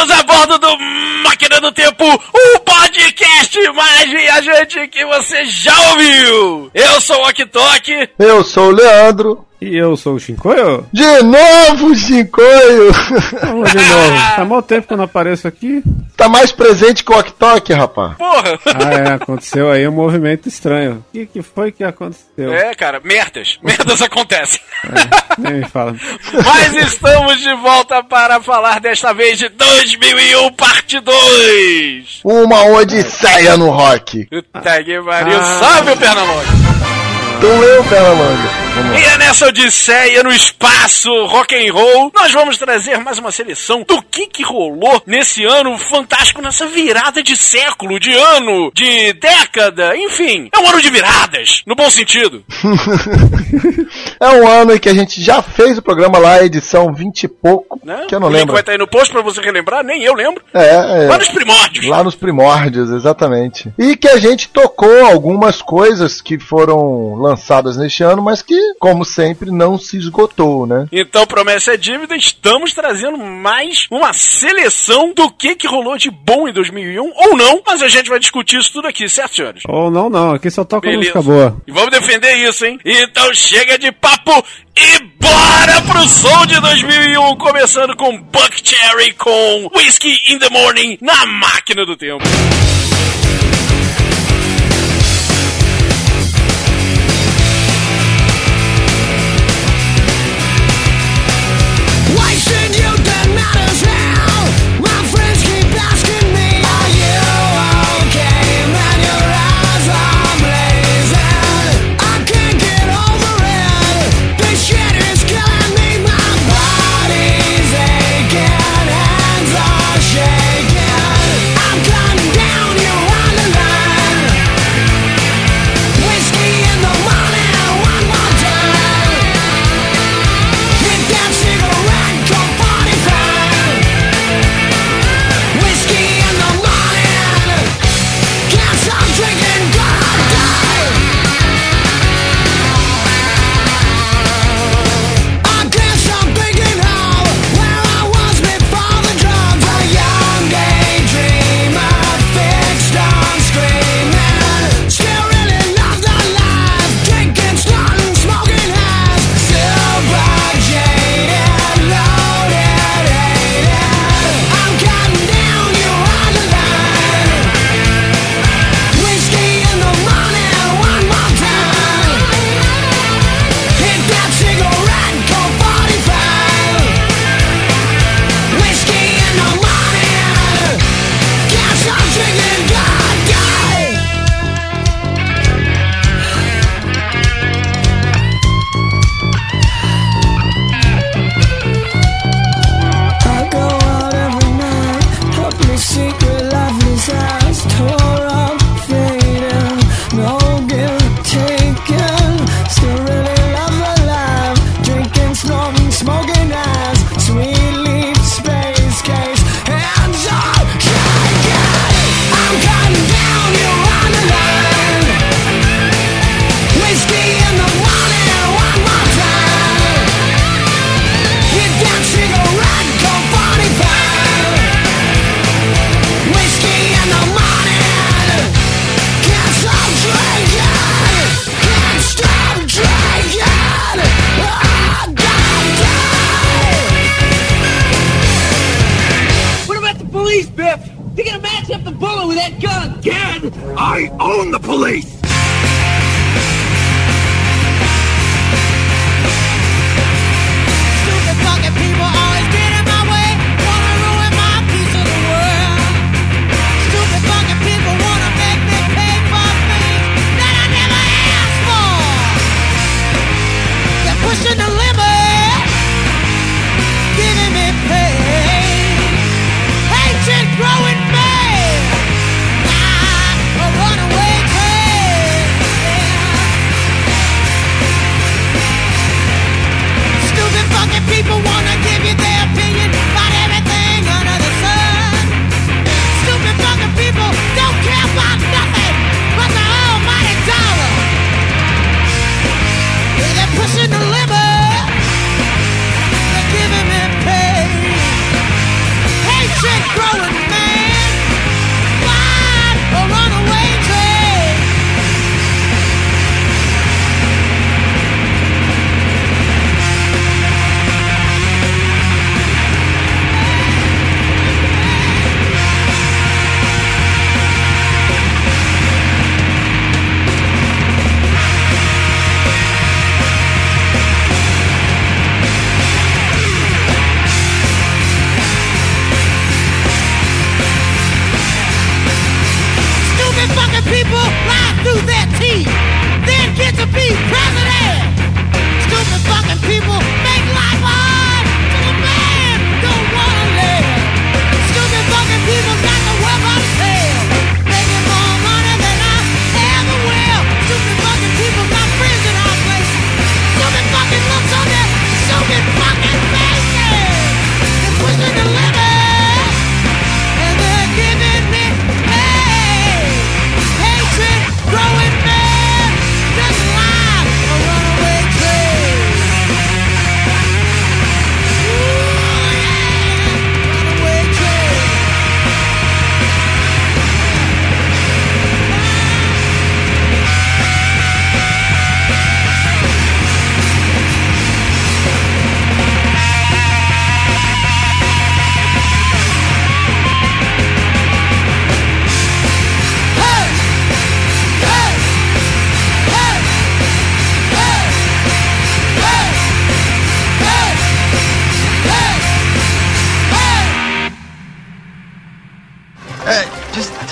[0.00, 0.78] Bem-vindos a bordo do
[1.24, 6.70] Máquina do Tempo, o podcast mais viajante que você já ouviu.
[6.72, 7.46] Eu sou o Ok
[8.18, 9.44] Eu sou o Leandro.
[9.60, 10.86] E eu sou o Shinkoio?
[10.90, 12.92] De novo, Shinkoio!
[13.42, 14.36] Vamos de novo.
[14.36, 15.82] Tá mal tempo que eu não apareço aqui.
[16.20, 18.14] Tá mais presente que o Ok rapaz.
[18.18, 18.60] Porra!
[18.66, 21.02] Ah, é, aconteceu aí um movimento estranho.
[21.08, 22.52] O que, que foi que aconteceu?
[22.52, 23.58] É, cara, merdas.
[23.62, 24.60] Merdas acontecem.
[24.84, 25.96] É, nem me fala.
[26.44, 32.20] Mas estamos de volta para falar desta vez de 2001 parte 2.
[32.22, 34.26] Uma odisseia no rock.
[34.26, 35.38] Puta que pariu.
[35.38, 35.58] Ah.
[35.58, 36.79] Salve o Pernambuco.
[37.40, 38.98] Então eu, lá.
[39.00, 43.82] E é nessa odisseia no espaço rock and roll, nós vamos trazer mais uma seleção
[43.88, 49.96] do que que rolou nesse ano fantástico, nessa virada de século, de ano, de década,
[49.96, 50.50] enfim.
[50.54, 52.44] É um ano de viradas, no bom sentido.
[54.20, 57.28] É um ano em que a gente já fez o programa lá, edição 20 e
[57.28, 58.04] pouco, Né?
[58.08, 58.52] que eu não o link lembro.
[58.52, 60.42] vai estar aí no post pra você relembrar, nem eu lembro.
[60.52, 61.08] É, é.
[61.08, 61.86] Lá nos primórdios.
[61.86, 63.72] Lá nos primórdios, exatamente.
[63.78, 69.04] E que a gente tocou algumas coisas que foram lançadas neste ano, mas que, como
[69.04, 70.86] sempre, não se esgotou, né?
[70.92, 76.48] Então, promessa é dívida, estamos trazendo mais uma seleção do que que rolou de bom
[76.48, 79.62] em 2001, ou não, mas a gente vai discutir isso tudo aqui, certo, senhores?
[79.68, 80.32] Ou não, não.
[80.32, 80.98] Aqui só toca Beleza.
[81.18, 81.56] música boa.
[81.66, 82.78] E vamos defender isso, hein?
[82.84, 84.44] Então chega de papo
[84.76, 90.98] e bora pro som de 2001, começando com Buck Cherry com Whiskey in the Morning
[91.00, 92.24] na máquina do tempo.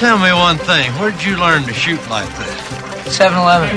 [0.08, 0.90] Tell me one thing.
[0.92, 3.04] Where'd you learn to shoot like that?
[3.08, 3.76] 7 Eleven.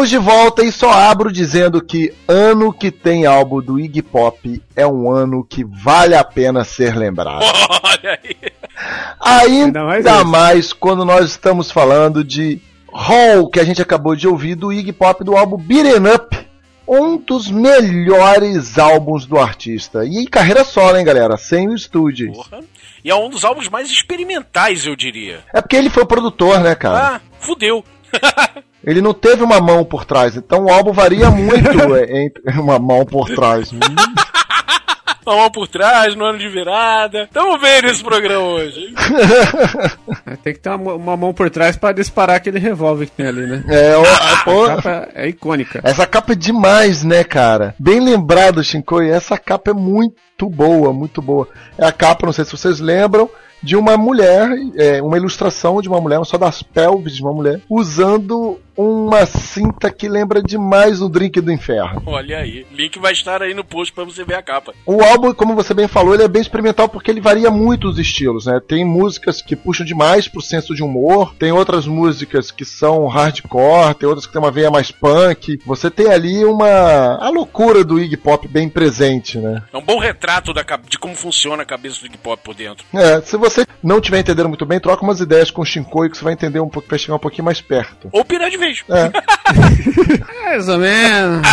[0.00, 4.62] Estamos de volta e só abro dizendo que ano que tem álbum do Iggy Pop
[4.74, 7.44] é um ano que vale a pena ser lembrado.
[7.82, 8.36] Olha aí.
[9.20, 10.74] Ainda, Ainda mais mais, esse.
[10.74, 15.22] quando nós estamos falando de Hall, que a gente acabou de ouvir do Iggy Pop
[15.22, 16.50] do álbum Beaten Up.
[16.88, 20.04] Um dos melhores álbuns do artista.
[20.04, 21.36] E em carreira solo, hein, galera?
[21.36, 22.32] Sem o estúdio.
[22.32, 22.60] Porra.
[23.04, 25.44] E é um dos álbuns mais experimentais, eu diria.
[25.54, 27.16] É porque ele foi o produtor, né, cara?
[27.16, 27.84] Ah, fudeu.
[28.84, 32.78] Ele não teve uma mão por trás, então o álbum varia muito é, entre uma
[32.78, 33.70] mão por trás.
[35.26, 37.28] Uma mão por trás, no ano de virada.
[37.32, 38.92] Tamo bem nesse programa hoje.
[40.26, 43.26] É, Tem que ter uma, uma mão por trás pra disparar aquele revólver que tem
[43.26, 43.62] ali, né?
[43.68, 45.80] É, o- A pô, capa é icônica.
[45.84, 47.74] essa capa é demais, né, cara?
[47.78, 51.46] Bem lembrado, Shinkoi, essa capa é muito boa, muito boa.
[51.78, 53.30] É a capa, não sei se vocês lembram,
[53.62, 57.60] de uma mulher, é, uma ilustração de uma mulher, só das pelvis de uma mulher,
[57.68, 62.02] usando uma cinta que lembra demais o Drink do Inferno.
[62.06, 62.66] Olha aí.
[62.72, 64.74] Link vai estar aí no post pra você ver a capa.
[64.86, 67.98] O álbum, como você bem falou, ele é bem experimental porque ele varia muito os
[67.98, 68.60] estilos, né?
[68.66, 73.94] Tem músicas que puxam demais pro senso de humor, tem outras músicas que são hardcore,
[73.94, 75.60] tem outras que tem uma veia mais punk.
[75.66, 79.62] Você tem ali uma a loucura do Iggy Pop bem presente, né?
[79.72, 82.84] É um bom retrato da, de como funciona a cabeça do Iggy Pop por dentro.
[82.94, 86.16] É, se você não estiver entendendo muito bem, troca umas ideias com o Shinkoi que
[86.16, 88.08] você vai entender um pouco, vai chegar um pouquinho mais perto.
[88.12, 88.69] Ou pirar de vez.
[88.88, 89.10] É.
[90.44, 91.46] Mais ou menos.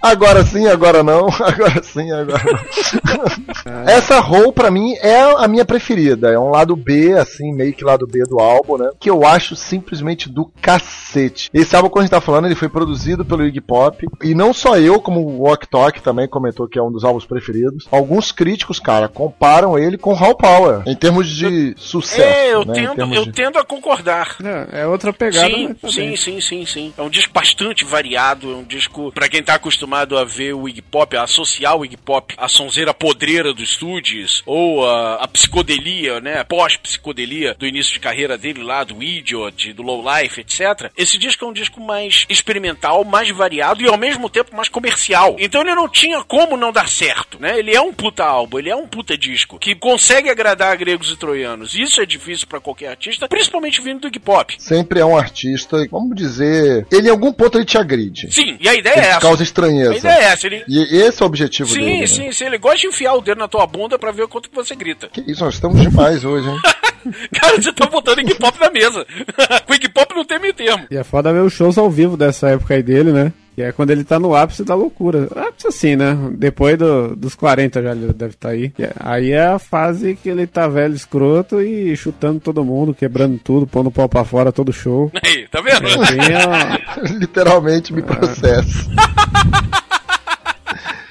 [0.00, 1.26] Agora sim, agora não.
[1.42, 3.82] Agora sim, agora não.
[3.88, 6.30] Essa roll pra mim é a minha preferida.
[6.30, 8.90] É um lado B, assim, meio que lado B do álbum, né?
[9.00, 11.50] Que eu acho simplesmente do cacete.
[11.52, 14.06] Esse álbum, quando a gente tá falando, ele foi produzido pelo Iggy Pop.
[14.22, 17.24] E não só eu, como o Walk Talk também comentou que é um dos álbuns
[17.26, 17.86] preferidos.
[17.90, 20.82] Alguns críticos, cara, comparam ele com Hall Power.
[20.86, 22.22] Em termos de sucesso.
[22.22, 22.74] é, eu, né?
[22.74, 24.36] Tendo, eu de- tendo a concordar.
[24.72, 26.10] É, é outra pegada, Sim, mas sim.
[26.18, 26.94] Sim, sim, sim.
[26.96, 30.68] É um disco bastante variado, é um disco pra quem tá acostumado a ver o
[30.68, 35.28] Iggy Pop, a associar o Iggy Pop à sonzeira podreira dos estúdios ou a, a
[35.28, 40.90] psicodelia, né, pós-psicodelia do início de carreira dele lá, do Idiot, do Low Life, etc.
[40.96, 45.36] Esse disco é um disco mais experimental, mais variado e ao mesmo tempo mais comercial.
[45.38, 47.58] Então ele não tinha como não dar certo, né?
[47.58, 51.16] Ele é um puta álbum, ele é um puta disco que consegue agradar gregos e
[51.16, 51.74] troianos.
[51.74, 54.56] Isso é difícil pra qualquer artista, principalmente vindo do Iggy Pop.
[54.58, 56.86] Sempre é um artista, vamos dizer.
[56.90, 58.32] Ele em algum ponto ele te agride.
[58.32, 59.20] Sim, e a ideia é Ele essa.
[59.20, 59.96] causa A estranheza.
[59.96, 60.46] ideia é essa.
[60.46, 60.64] Ele...
[60.68, 62.00] E esse é o objetivo Sim, dele.
[62.00, 62.06] né?
[62.06, 62.44] sim, sim.
[62.44, 64.74] Ele gosta de enfiar o dedo na tua bunda pra ver o quanto que você
[64.74, 65.08] grita.
[65.08, 66.58] Que isso, nós estamos demais hoje, hein?
[67.40, 69.06] Cara, você tá botando Iggy Pop na mesa.
[69.66, 70.86] Com Iggy Pop não tem meio termo.
[70.90, 73.32] E é foda ver os shows ao vivo dessa época aí dele, né?
[73.58, 75.26] Que é quando ele tá no ápice da loucura.
[75.34, 76.16] Ápice assim, né?
[76.36, 78.72] Depois do- dos 40 já ele deve estar aí.
[78.78, 82.94] E é- Aí é a fase que ele tá velho, escroto e chutando todo mundo,
[82.94, 85.10] quebrando tudo, pondo o pau pra fora todo show.
[85.24, 85.88] Aí, tá vendo?
[85.88, 86.78] É bem a-
[87.18, 88.88] Literalmente me processo.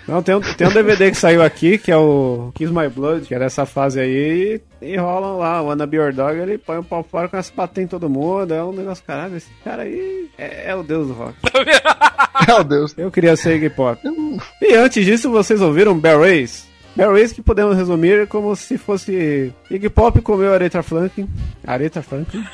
[0.07, 3.27] Não, tem um, tem um DVD que saiu aqui, que é o Kiss My Blood,
[3.27, 6.77] que é dessa fase aí, e, rolam lá, o Wanna Be Your Dog, ele põe
[6.77, 9.83] o pau fora com as patas em todo mundo, é um negócio, caralho, esse cara
[9.83, 11.35] aí é, é o deus do rock.
[12.47, 12.93] Meu Deus.
[12.97, 13.99] Eu queria ser Iggy Pop.
[14.61, 16.65] E antes disso, vocês ouviram Bear Race?
[16.95, 21.27] Bear Race que podemos resumir como se fosse Iggy Pop comeu Aretha Franklin.
[21.65, 22.45] Aretha Franklin?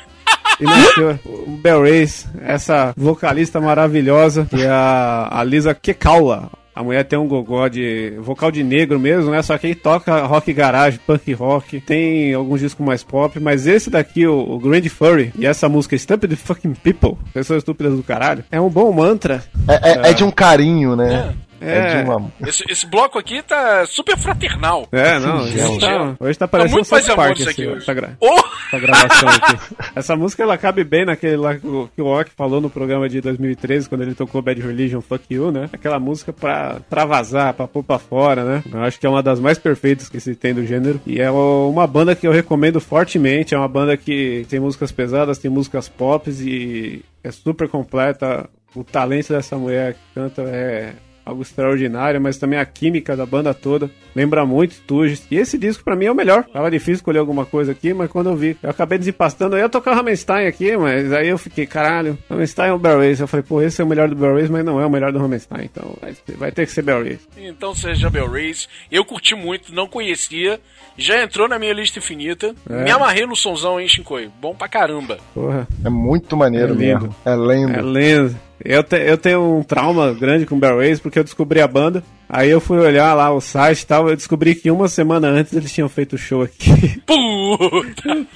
[0.60, 6.50] E nasceu o Bear Race, essa vocalista maravilhosa, que é a, a Lisa Kekaula.
[6.74, 9.40] A mulher tem um gogó de vocal de negro mesmo, né?
[9.42, 13.88] Só que aí toca rock garage, punk rock, tem alguns discos mais pop, mas esse
[13.90, 18.44] daqui, o, o Grand Furry, e essa música Stupid Fucking People, pessoas estúpidas do caralho,
[18.50, 19.42] é um bom mantra.
[19.68, 21.32] É, é- é de um carinho, né?
[21.32, 22.02] É, É.
[22.02, 22.32] de uma.
[22.46, 24.86] Esse, esse bloco aqui tá super fraternal.
[24.92, 27.66] É, não, hoje tá, hoje tá Tá parecendo muito South mais amor Park isso aqui
[27.66, 27.78] hoje.
[27.78, 28.34] essa, gra- Oh!
[28.68, 29.76] essa gravação aqui.
[29.96, 33.88] Essa música ela cabe bem naquele lá que o, Ock falou no programa de 2013,
[33.88, 35.68] quando ele tocou Bad Religion Fuck You, né?
[35.72, 38.62] Aquela música pra, vazar, pra pôr pra fora, né?
[38.72, 41.00] Eu acho que é uma das mais perfeitas que se tem do gênero.
[41.06, 43.54] E é uma banda que eu recomendo fortemente.
[43.54, 48.48] É uma banda que tem músicas pesadas, tem músicas pop e é super completa.
[48.74, 50.92] O talento dessa mulher que canta é
[51.24, 55.26] algo extraordinário, mas também a química da banda toda lembra muito Stooges.
[55.30, 56.44] E esse disco pra mim é o melhor.
[56.44, 59.68] Tava difícil escolher alguma coisa aqui, mas quando eu vi, eu acabei desempastando, eu ia
[59.68, 63.20] tocar Rammstein aqui, mas aí eu fiquei, caralho, Rammstein é o Bear Race.
[63.20, 65.12] Eu falei, pô, esse é o melhor do Bear Race, mas não é o melhor
[65.12, 65.96] do Rammstein, então
[66.38, 67.20] vai, ter que ser Bear Race.
[67.36, 68.66] Então seja Bell Race.
[68.90, 70.60] Eu curti muito, não conhecia.
[70.96, 72.54] Já entrou na minha lista infinita.
[72.70, 72.84] É.
[72.84, 74.30] Me amarrei no sonzão, hein, Shinkoi?
[74.40, 75.18] Bom pra caramba.
[75.34, 77.00] Porra, É muito maneiro É lindo.
[77.00, 77.16] mesmo.
[77.24, 77.72] É lendo.
[77.74, 78.40] é lenda.
[78.62, 82.02] Eu, te- eu tenho um trauma grande com Bear Race porque eu descobri a banda.
[82.28, 85.52] Aí eu fui olhar lá o site e tal, eu descobri que uma semana antes
[85.52, 87.00] eles tinham feito o show aqui.
[87.06, 88.26] Puta!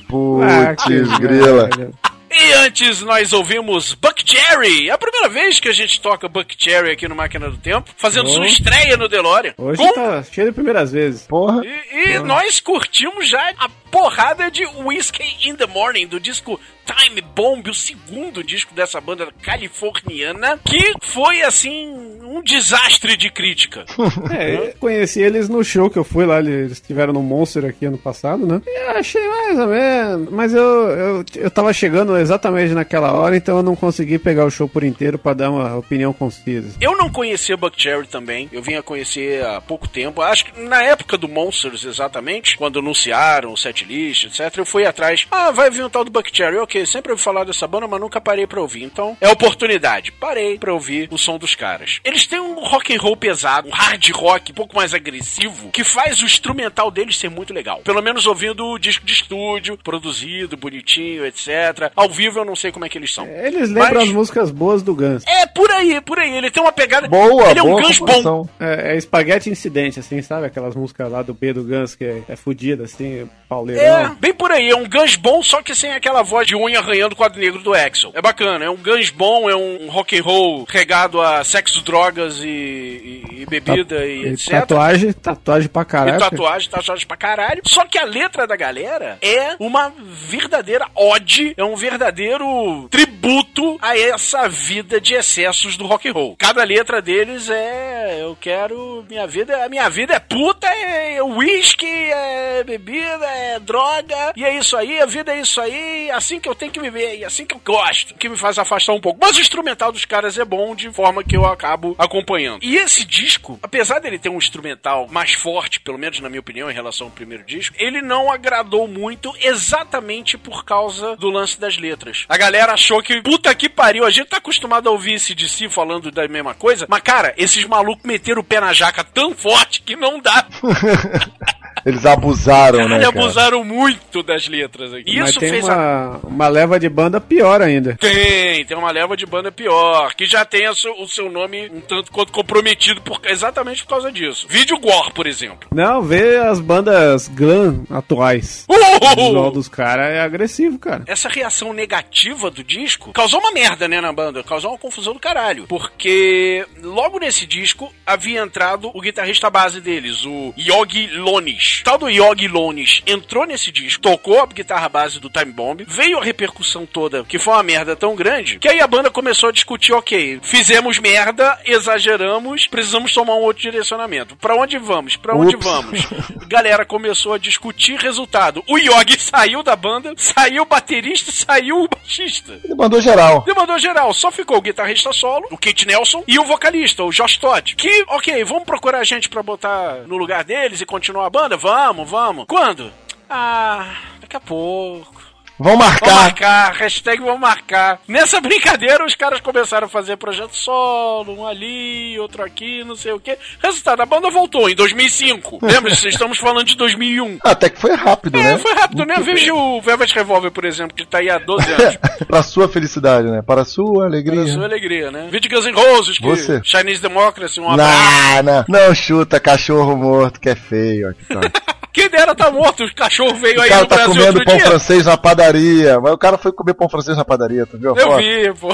[0.44, 1.62] Ah, que Putz, grila.
[1.76, 1.90] merda.
[2.30, 4.90] E antes nós ouvimos Buck Cherry.
[4.90, 7.90] É a primeira vez que a gente toca Buck Cherry aqui no Máquina do Tempo,
[7.96, 8.32] fazendo Oh.
[8.34, 9.54] sua estreia no DeLorean.
[9.56, 11.22] Hoje Com- tá cheio de primeiras vezes.
[11.26, 11.62] Porra.
[11.64, 17.20] E, e nós curtimos já a porrada de Whiskey in the Morning, do disco Time
[17.20, 21.86] Bomb, o segundo disco dessa banda californiana, que foi, assim,
[22.22, 23.84] um desastre de crítica.
[24.30, 27.86] É, eu conheci eles no show que eu fui lá, eles estiveram no Monster aqui
[27.86, 28.60] ano passado, né?
[28.66, 33.36] E eu achei mais ou menos, mas eu, eu, eu tava chegando exatamente naquela hora,
[33.36, 36.76] então eu não consegui pegar o show por inteiro pra dar uma opinião concisa.
[36.80, 40.20] Eu não conhecia Buck Cherry também, eu vim a conhecer há pouco tempo.
[40.20, 45.26] Acho que na época do Monsters, exatamente, quando anunciaram o setlist, etc., eu fui atrás.
[45.30, 46.56] Ah, vai vir um tal do Buck Cherry.
[46.58, 48.82] Ok, sempre ouvi falar dessa banda, mas nunca parei pra ouvir.
[48.84, 50.12] Então, é oportunidade.
[50.12, 52.00] Parei pra ouvir o som dos caras.
[52.04, 55.84] Eles têm um rock and roll pesado, um hard rock um pouco mais agressivo, que
[55.84, 57.80] faz o instrumental deles ser muito legal.
[57.84, 61.90] Pelo menos ouvindo o disco de estúdio, produzido, bonitinho, etc.
[61.94, 63.26] Ao vivo eu não sei como é que eles são.
[63.26, 65.24] Eles lembram Mas- as músicas boas do Guns.
[65.26, 66.36] É, por aí, por aí.
[66.36, 67.08] Ele tem uma pegada.
[67.08, 68.48] Boa, Ele é um boa Guns bom.
[68.60, 70.46] É, é Espaguete Incidente, assim, sabe?
[70.46, 73.28] Aquelas músicas lá do B do Guns que é, é fudida, assim,
[73.76, 74.12] pauleirão.
[74.12, 74.70] É, bem por aí.
[74.70, 77.60] É um Guns bom, só que sem aquela voz de unha arranhando o quadro negro
[77.62, 78.10] do Axel.
[78.14, 78.64] É bacana.
[78.64, 83.42] É um Guns bom, é um rock and roll regado a sexo, drogas e, e-
[83.42, 84.50] e bebida e, E etc.
[84.60, 86.18] tatuagem, tatuagem pra E caralho.
[86.18, 87.62] tatuagem, tatuagem pra caralho.
[87.64, 89.92] Só que a letra da galera é uma
[90.28, 96.36] verdadeira ode, é um verdadeiro tributo a essa vida de excessos do rock and roll.
[96.38, 101.86] Cada letra deles é eu quero minha vida, a minha vida é puta, é whisky,
[101.86, 106.48] é bebida, é droga, e é isso aí, a vida é isso aí, assim que
[106.48, 109.18] eu tenho que viver, e assim que eu gosto, que me faz afastar um pouco.
[109.20, 112.62] Mas o instrumental dos caras é bom de forma que eu acabo acompanhando.
[112.62, 116.70] E esse disco, apesar dele ter um instrumental mais forte, pelo menos na minha opinião,
[116.70, 121.76] em relação ao primeiro disco, ele não agradou muito exatamente por causa do lance das
[121.78, 122.24] letras.
[122.28, 125.48] A galera achou que, puta que pariu, a gente tá acostumado a ouvir esse de
[125.48, 129.34] si falando da mesma coisa, mas cara, esses malucos meteram o pé na jaca tão
[129.34, 130.46] forte que não dá.
[131.84, 132.98] Eles abusaram, né?
[133.00, 133.08] Cara?
[133.08, 135.18] abusaram muito das letras aqui.
[135.18, 137.96] Mas Isso tem fez a uma, uma leva de banda pior ainda.
[137.96, 141.68] Tem, tem uma leva de banda pior, que já tem a su- o seu nome
[141.72, 144.46] um tanto quanto comprometido por, exatamente por causa disso.
[144.48, 145.68] Vídeo Gore, por exemplo.
[145.72, 148.64] Não, vê as bandas glam atuais.
[148.68, 151.04] O visual dos caras é agressivo, cara.
[151.06, 154.42] Essa reação negativa do disco causou uma merda, né, na banda.
[154.42, 155.66] Causou uma confusão do caralho.
[155.68, 161.77] Porque logo nesse disco havia entrado o guitarrista base deles, o Yogi Lonis.
[161.80, 165.84] O tal do Yogi Lonis entrou nesse disco, tocou a guitarra base do Time Bomb,
[165.86, 169.48] veio a repercussão toda, que foi uma merda tão grande, que aí a banda começou
[169.48, 174.36] a discutir, ok, fizemos merda, exageramos, precisamos tomar um outro direcionamento.
[174.36, 175.16] Pra onde vamos?
[175.16, 175.64] Pra onde Ups.
[175.64, 176.00] vamos?
[176.48, 178.62] Galera começou a discutir resultado.
[178.66, 182.58] O Yogi saiu da banda, saiu o baterista, saiu o baixista.
[182.64, 183.42] Ele mandou geral.
[183.42, 187.36] Demandou geral, só ficou o guitarrista solo, o Kate Nelson, e o vocalista, o Josh
[187.36, 187.76] Todd.
[187.76, 191.56] Que, ok, vamos procurar gente pra botar no lugar deles e continuar a banda?
[191.60, 192.46] Vamos, vamos.
[192.46, 192.92] Quando?
[193.28, 195.17] Ah, daqui a pouco.
[195.58, 196.14] Vão marcar.
[196.14, 198.00] marcar, hashtag vamos marcar.
[198.06, 203.12] Nessa brincadeira, os caras começaram a fazer projeto solo, um ali, outro aqui, não sei
[203.12, 203.36] o quê.
[203.62, 205.58] Resultado, a banda voltou em 2005.
[205.66, 205.92] Lembra?
[205.92, 207.38] Estamos falando de 2001.
[207.42, 208.58] Até que foi rápido, É, né?
[208.58, 209.16] foi rápido, né?
[209.20, 211.98] Veja o Velvet Revolver, por exemplo, que tá aí há 12 anos.
[212.28, 213.42] pra sua felicidade, né?
[213.42, 214.44] Para a sua alegria.
[214.44, 215.28] Pra sua alegria, né?
[215.30, 216.60] Vídeo Guns N' Roses, que Você.
[216.62, 218.42] Chinese Democracy, um abraço.
[218.42, 221.08] Não, não, não chuta cachorro morto, que é feio.
[221.08, 221.40] Aqui, tá.
[221.98, 224.56] Quem dera tá morto, o cachorro veio O aí cara no tá Brasil comendo pão
[224.56, 224.66] dia.
[224.66, 226.00] francês na padaria.
[226.00, 227.96] Mas o cara foi comer pão francês na padaria, tu viu?
[227.96, 228.18] Eu foto?
[228.18, 228.68] vi, pô.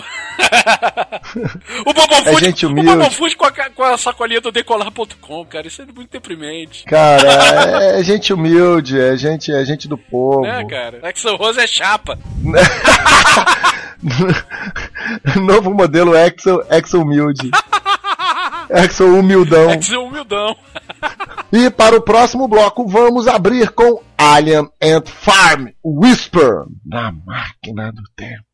[1.87, 3.17] o Bobão É gente o humilde.
[3.17, 6.85] Food com a, com a sacolinha do decolar.com, cara, isso é muito deprimente.
[6.85, 10.43] Cara, é, é gente humilde, é gente, é gente do povo.
[10.43, 11.01] Né, cara?
[11.03, 12.19] Axel Rose é chapa.
[15.41, 17.51] Novo modelo Exo, Exo humilde.
[18.71, 19.71] Exo humildão.
[19.71, 20.55] Axel humildão.
[21.53, 28.03] E para o próximo bloco vamos abrir com Alien Ant Farm Whisper na máquina do
[28.17, 28.45] tempo.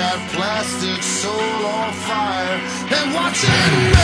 [0.00, 2.56] That plastic soul on fire
[2.96, 3.99] and watch it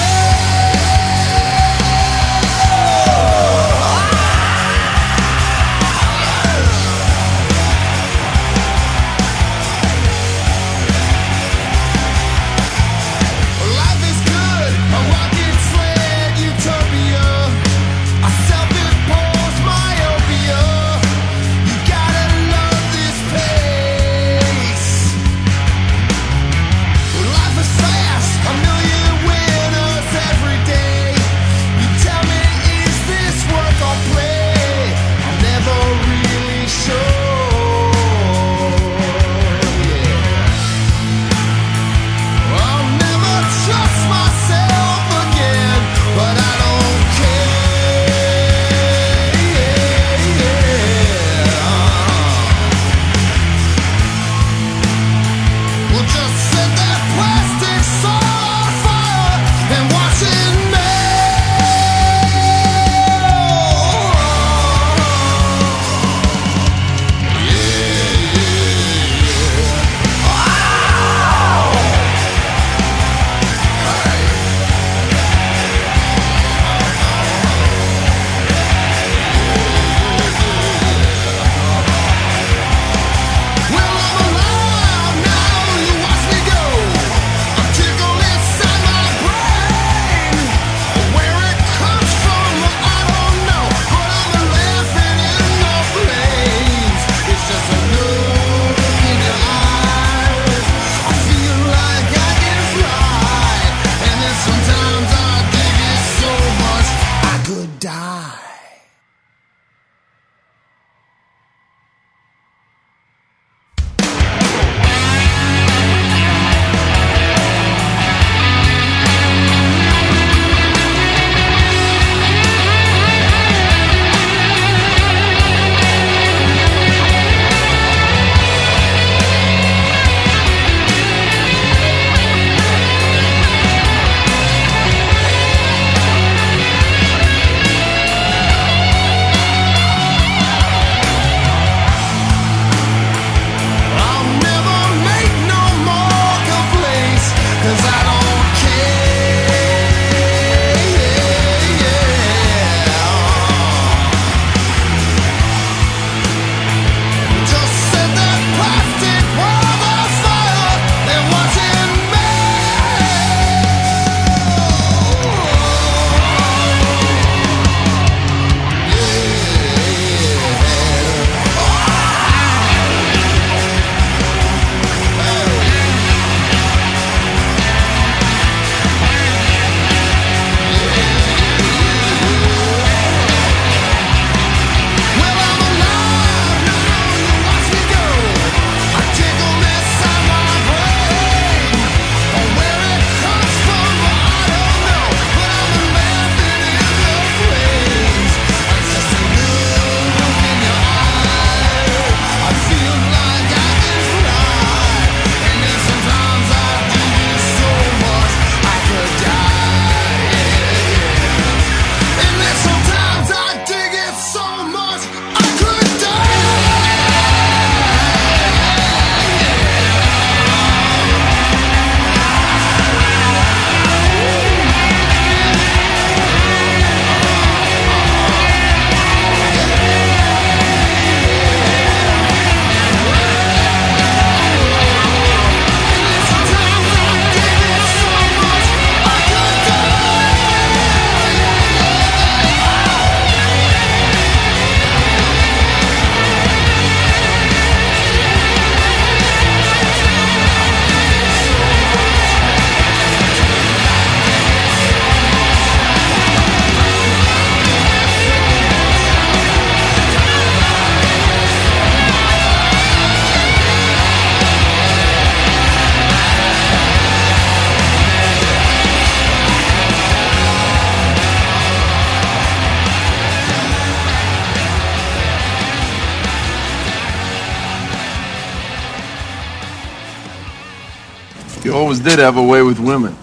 [282.00, 283.16] did have a way with women.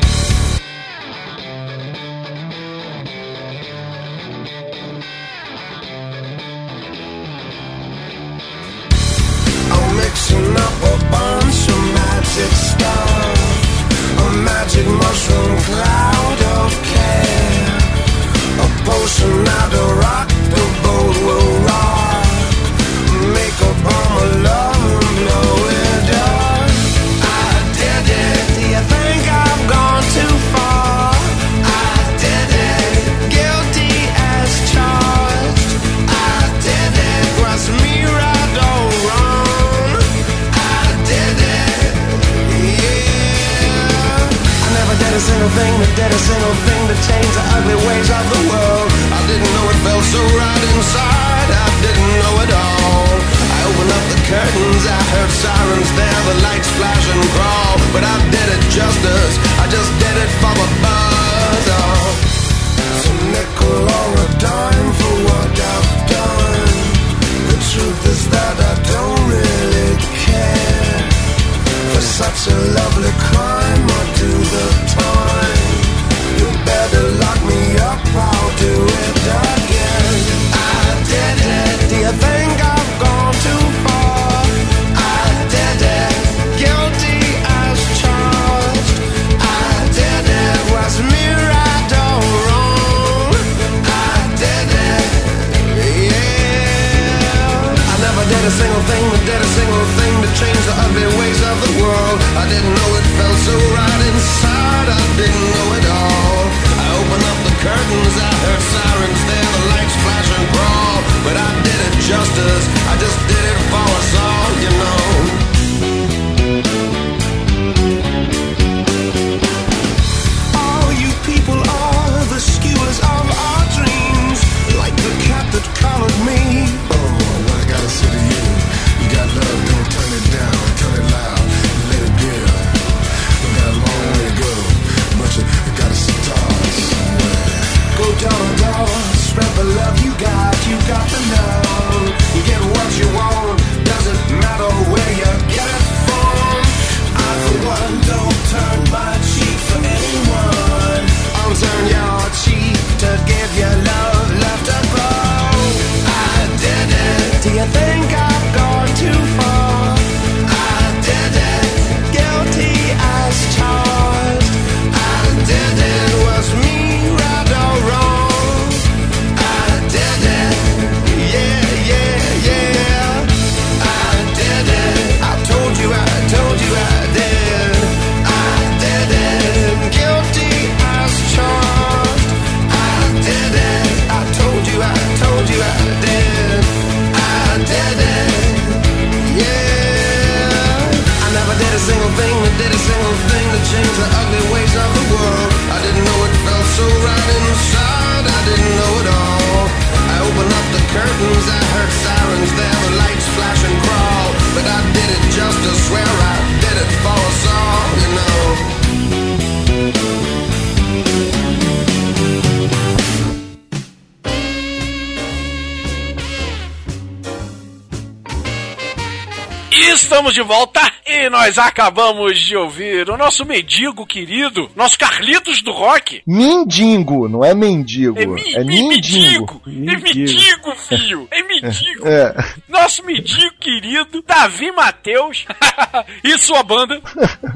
[220.33, 225.71] Estamos de volta e nós acabamos de ouvir o nosso mendigo querido, nosso Carlitos do
[225.71, 226.21] Rock.
[226.25, 228.17] Mindingo, não é mendigo.
[228.17, 229.61] É, mi, é mi- mindingo.
[229.65, 229.91] mendigo.
[229.91, 231.27] É mendigo, filho.
[231.29, 232.03] É mendigo.
[232.13, 232.33] É.
[232.73, 235.45] Nosso mendigo querido, Davi Matheus
[236.23, 236.99] e sua banda.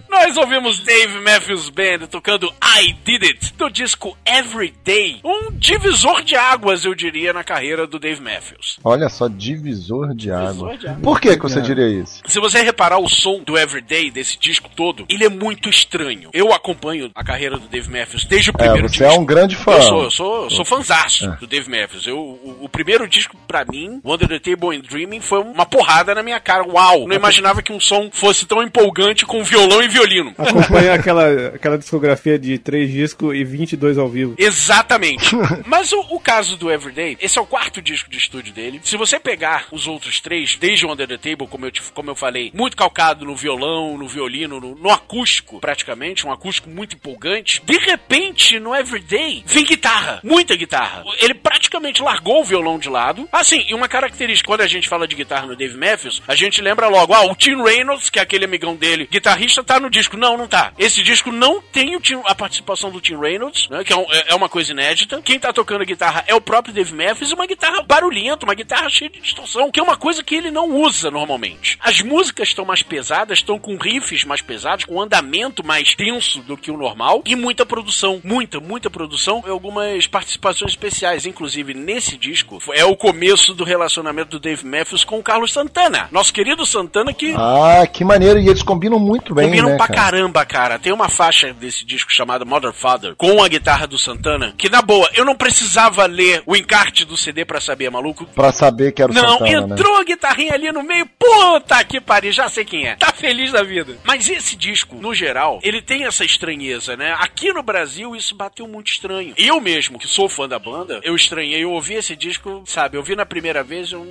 [0.08, 5.20] Nós ouvimos Dave Matthews Band tocando I Did It, do disco Everyday.
[5.24, 8.80] Um divisor de águas, eu diria, na carreira do Dave Matthews.
[8.84, 10.78] Olha só, divisor de água.
[10.78, 11.02] de água.
[11.02, 12.22] Por que, que você diria isso?
[12.28, 16.30] Se você reparar o som do Everyday, desse disco todo, ele é muito estranho.
[16.32, 19.14] Eu acompanho a carreira do Dave Matthews desde o É, primeiro você disco.
[19.16, 19.72] é um grande fã.
[19.74, 21.36] Eu sou, eu sou, eu sou fanzaço É.
[21.38, 22.06] do Dave Matthews.
[22.06, 26.14] Eu, o, o primeiro disco, pra mim, Wonder the Table and Dreaming, foi uma porrada
[26.14, 26.68] na minha cara.
[26.68, 27.08] Uau!
[27.08, 30.34] Não imaginava que um som fosse tão empolgante com violão e violino.
[30.38, 34.36] Acompanha aquela, aquela discografia de três discos e 22 ao vivo.
[34.38, 35.36] Exatamente.
[35.66, 38.82] Mas o, o caso do Everyday, esse é o quarto disco de estúdio dele.
[38.84, 42.10] Se você pegar os outros três, desde o Under the Table, como eu, te- como
[42.12, 46.96] eu falei, muito calcado no violão, no violino, no, no acústico, praticamente, um acústico muito
[46.96, 47.62] empolgante.
[47.66, 51.04] De repente, no Everyday, vem guitarra, muita guitarra.
[51.22, 53.28] Ele praticamente praticamente largou o violão de lado.
[53.32, 56.62] Assim, e uma característica, quando a gente fala de guitarra no Dave Matthews, a gente
[56.62, 60.16] lembra logo, ah, o Tim Reynolds, que é aquele amigão dele, guitarrista, tá no disco.
[60.18, 60.72] Não, não tá.
[60.80, 64.12] Esse disco não tem o Tim- a participação do Tim Reynolds, né, que é, um-
[64.12, 65.22] é- é uma coisa inédita.
[65.22, 69.10] Quem tá tocando guitarra é o próprio Dave Matthews, uma guitarra barulhenta, uma guitarra cheia
[69.10, 71.78] de distorção, que é uma coisa que ele não usa normalmente.
[71.82, 76.56] As músicas estão mais pesadas, estão com riffs mais pesados, com andamento mais tenso do
[76.56, 82.16] que o normal, e muita produção, muita, muita produção, e algumas participações especiais, inclusive nesse
[82.18, 86.66] disco, é o começo do relacionamento do Dave Matthews com o Carlos Santana, nosso querido
[86.66, 88.40] Santana que Ah, que maneiro.
[88.40, 90.02] E eles combinam muito bem, Combinam né, pra cara?
[90.12, 90.80] caramba, cara.
[90.80, 94.82] Tem uma faixa desse disco chamada Mother Father, com a guitarra do Santana, que na
[94.82, 98.26] boa, eu não precisava ler o encarte do CD pra saber, maluco.
[98.28, 99.74] Pra saber que era o Não, Santana, né?
[99.74, 102.96] entrou a guitarrinha ali no meio, puta que pariu, já sei quem é.
[102.96, 103.98] Tá feliz da vida.
[104.04, 107.16] Mas esse disco, no geral, ele tem essa estranheza, né?
[107.20, 109.34] Aqui no Brasil, isso bateu muito estranho.
[109.38, 113.04] Eu mesmo, que sou fã da banda, eu estranhei, eu ouvi esse disco, sabe, eu
[113.04, 114.06] vi na primeira vez, eu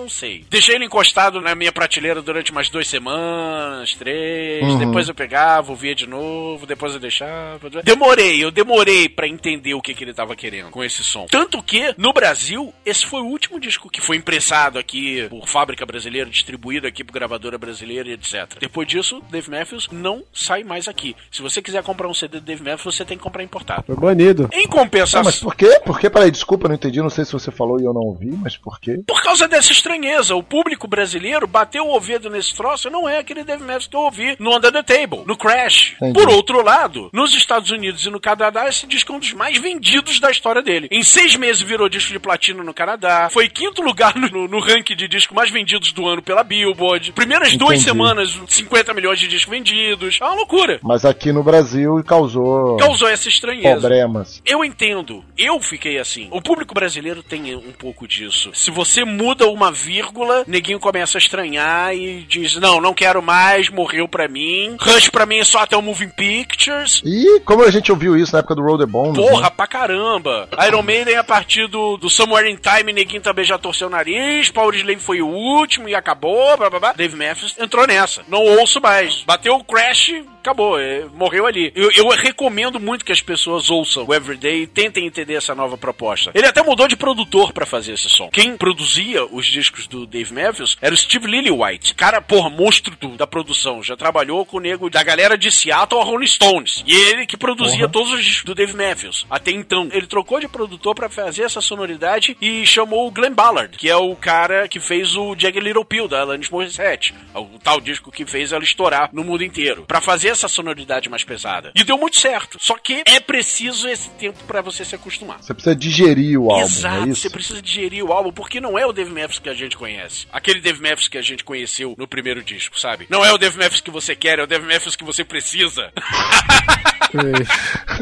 [0.00, 0.44] não sei.
[0.50, 4.62] Deixei ele encostado na minha prateleira durante umas duas semanas, três.
[4.62, 4.78] Uhum.
[4.78, 7.70] Depois eu pegava, ouvia de novo, depois eu deixava.
[7.82, 11.26] Demorei, eu demorei pra entender o que, que ele tava querendo com esse som.
[11.30, 15.84] Tanto que, no Brasil, esse foi o último disco que foi impressado aqui por fábrica
[15.86, 18.56] brasileira, distribuído aqui por gravadora brasileira e etc.
[18.58, 21.14] Depois disso, Dave Matthews não sai mais aqui.
[21.30, 23.84] Se você quiser comprar um CD do Dave Matthews, você tem que comprar importado.
[23.86, 24.48] Foi banido.
[24.52, 25.22] Em Ah, compensação.
[25.24, 25.80] mas por quê?
[25.84, 26.08] Por quê?
[26.08, 27.00] Peraí, desculpa, não entendi.
[27.00, 29.00] Não sei se você falou e eu não ouvi, mas por quê?
[29.06, 30.34] Por causa dessa estranheza.
[30.36, 33.96] O público brasileiro bateu o ouvido nesse troço e não é aquele Dave Matthews que
[33.96, 35.94] eu ouvi no Under the Table, no Crash.
[35.96, 36.12] Entendi.
[36.12, 39.58] Por outro lado, nos Estados Unidos e no Canadá, esse disco é um dos mais
[39.58, 40.88] vendidos da história dele.
[40.90, 44.94] Em seis meses virou disco de platino no Canadá, foi quinto lugar no, no ranking
[44.96, 47.12] de discos mais vendidos do ano pela Billboard.
[47.12, 47.84] Primeiras duas Entendi.
[47.84, 50.18] semanas, 50 milhões de discos vendidos.
[50.20, 50.78] É uma loucura.
[50.82, 53.80] Mas aqui no Brasil causou Causou essa estranheza.
[53.80, 54.40] problemas.
[54.46, 55.24] Eu entendo.
[55.36, 56.28] Eu fiquei assim.
[56.30, 58.50] O público brasileiro tem um pouco disso.
[58.54, 63.68] Se você muda uma vírgula, neguinho começa a estranhar e diz: Não, não quero mais,
[63.68, 64.76] morreu pra mim.
[64.80, 67.02] Rush pra mim é só até o Moving Pictures.
[67.04, 69.50] E como a gente ouviu isso na época do the Bones, Porra, né?
[69.56, 70.48] pra caramba.
[70.66, 74.50] Iron Maiden a partir do, do Somewhere in Time, neguinho também já torceu o nariz.
[74.50, 76.56] Power Slave foi o último e acabou.
[76.56, 76.92] Blá, blá, blá.
[76.92, 78.22] Dave Matthews entrou nessa.
[78.28, 79.22] Não ouço mais.
[79.24, 80.78] Bateu o Crash, acabou.
[80.78, 81.72] é, morreu ali.
[81.74, 85.76] Eu, eu recomendo muito que as pessoas ouçam o Everyday e tentem entender essa nova
[85.76, 86.30] proposta.
[86.34, 88.28] Ele até mudou de produtor pra fazer esse som.
[88.30, 91.94] Quem produzia os discos do Dave Matthews era o Steve Lillywhite.
[91.94, 93.82] Cara, porra, monstro do- da produção.
[93.82, 96.82] Já trabalhou com o nego da galera de Seattle a Rolling Stones.
[96.86, 99.26] E ele que produzia todos os discos do Dave Matthews.
[99.30, 99.88] Até então.
[99.92, 103.96] Ele trocou de produtor pra fazer essa sonoridade e chamou o Glenn Ballard, que é
[103.96, 107.14] o cara que fez o Jagged Little Pill da Alanis Morissette.
[107.34, 109.84] O tal disco que fez ela estourar no mundo inteiro.
[109.86, 111.72] Pra fazer essa sonoridade mais pesada.
[111.74, 112.58] E deu muito certo.
[112.60, 115.42] Só que é preciso esse tempo pra você se acostumar.
[115.42, 117.22] Você precisa digerir o álbum, Exato, é isso?
[117.22, 120.26] você precisa digerir o álbum, porque não é o Dave Matthews que a gente conhece.
[120.32, 123.06] Aquele Dave Matthews que a gente conheceu no primeiro disco, sabe?
[123.08, 125.92] Não é o Dave Matthews que você quer, é o Dave Matthews que você precisa.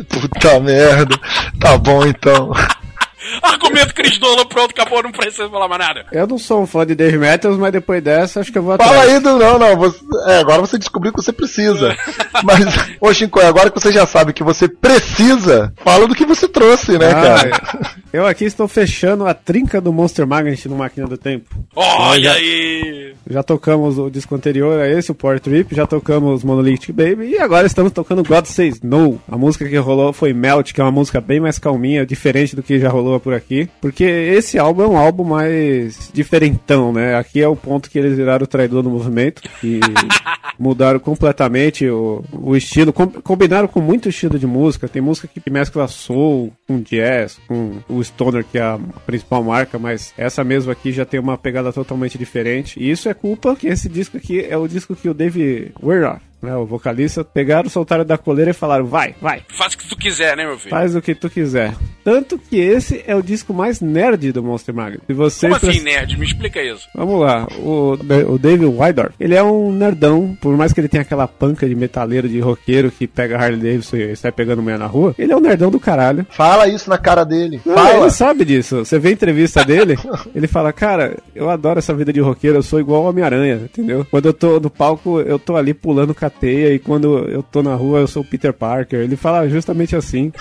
[0.09, 1.18] Puta merda.
[1.61, 2.53] Tá bom então.
[3.43, 6.07] Argumento Chris Nolan, pronto, acabou, não precisa falar mais nada.
[6.12, 8.76] Eu não sou um fã de Dave Matthews, mas depois dessa acho que eu vou
[8.76, 9.11] Fala atrás.
[9.14, 9.39] aí do.
[9.39, 9.76] Não, não.
[9.76, 11.97] Você, é, agora você descobriu que você precisa.
[12.45, 12.64] Mas,
[13.01, 16.97] ô Shinko, agora que você já sabe que você precisa, fala do que você trouxe,
[16.99, 17.62] né, Ah, cara?
[18.12, 21.47] eu aqui estou fechando a trinca do Monster Magnet no Máquina do Tempo.
[21.74, 23.14] Olha aí!
[23.29, 27.39] Já tocamos o disco anterior a esse, o Power Trip, já tocamos Monolithic Baby e
[27.39, 29.20] agora estamos tocando God Says No.
[29.31, 32.62] A música que rolou foi Melt, que é uma música bem mais calminha, diferente do
[32.62, 33.69] que já rolou por aqui.
[33.81, 37.14] Porque esse álbum é um álbum mais diferentão, né?
[37.16, 39.81] Aqui é o ponto que eles viraram o traidor do movimento e
[40.59, 44.89] mudaram completamente o, o estilo, com- combinaram com muito estilo de música.
[44.89, 49.79] Tem música que mescla soul com jazz, com o stoner, que é a principal marca,
[49.79, 52.79] mas essa mesma aqui já tem uma pegada totalmente diferente.
[52.83, 56.21] E isso é culpa que esse disco aqui é o disco que o Dave Weird,
[56.41, 59.97] né, o vocalista, pegaram, soltaram da coleira e falaram: vai, vai, Faz o que tu
[59.97, 60.70] quiser, né, meu filho?
[60.70, 61.74] faz o que tu quiser.
[62.05, 65.03] Tanto que esse é o disco mais nerd do Monster Magnet.
[65.07, 66.16] Se você Como assim, nerd?
[66.18, 66.89] Me explica isso.
[66.95, 71.03] Vamos lá, o, o David Wydorf, ele é um nerdão, por mais que ele tenha
[71.03, 74.86] aquela panca de metaleiro, de roqueiro que pega Harley Davidson e sai pegando mulher na
[74.86, 76.26] rua, ele é um nerdão do caralho.
[76.30, 77.61] Fala isso na cara dele.
[77.64, 78.01] Não, Fala.
[78.01, 78.84] ele sabe disso.
[78.84, 79.97] Você vê a entrevista dele,
[80.34, 84.07] ele fala, cara, eu adoro essa vida de roqueiro, eu sou igual ao Homem-Aranha, entendeu?
[84.11, 87.74] Quando eu tô no palco, eu tô ali pulando cateia, e quando eu tô na
[87.74, 89.01] rua, eu sou o Peter Parker.
[89.01, 90.33] Ele fala justamente assim.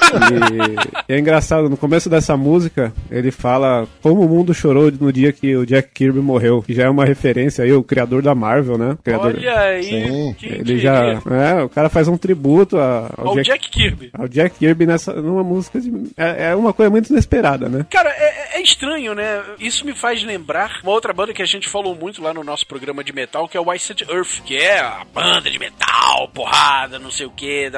[1.07, 5.11] E, e é engraçado no começo dessa música, ele fala como o mundo chorou no
[5.11, 8.35] dia que o Jack Kirby morreu, que já é uma referência aí, o criador da
[8.35, 8.97] Marvel, né?
[9.03, 9.35] Criador...
[9.37, 10.35] Olha aí, Sim.
[10.41, 11.21] Ele já.
[11.29, 14.09] É, o cara faz um tributo a- ao, Ao Jack, Jack Kirby.
[14.13, 15.91] ao Jack Kirby nessa, numa música de.
[16.17, 17.85] É, é uma coisa muito inesperada, né?
[17.89, 19.41] Cara, é, é estranho, né?
[19.59, 22.65] Isso me faz lembrar uma outra banda que a gente falou muito lá no nosso
[22.67, 25.76] programa de metal, que é o Iced Earth, que é a banda de metal,
[26.33, 27.69] porrada, não sei o que,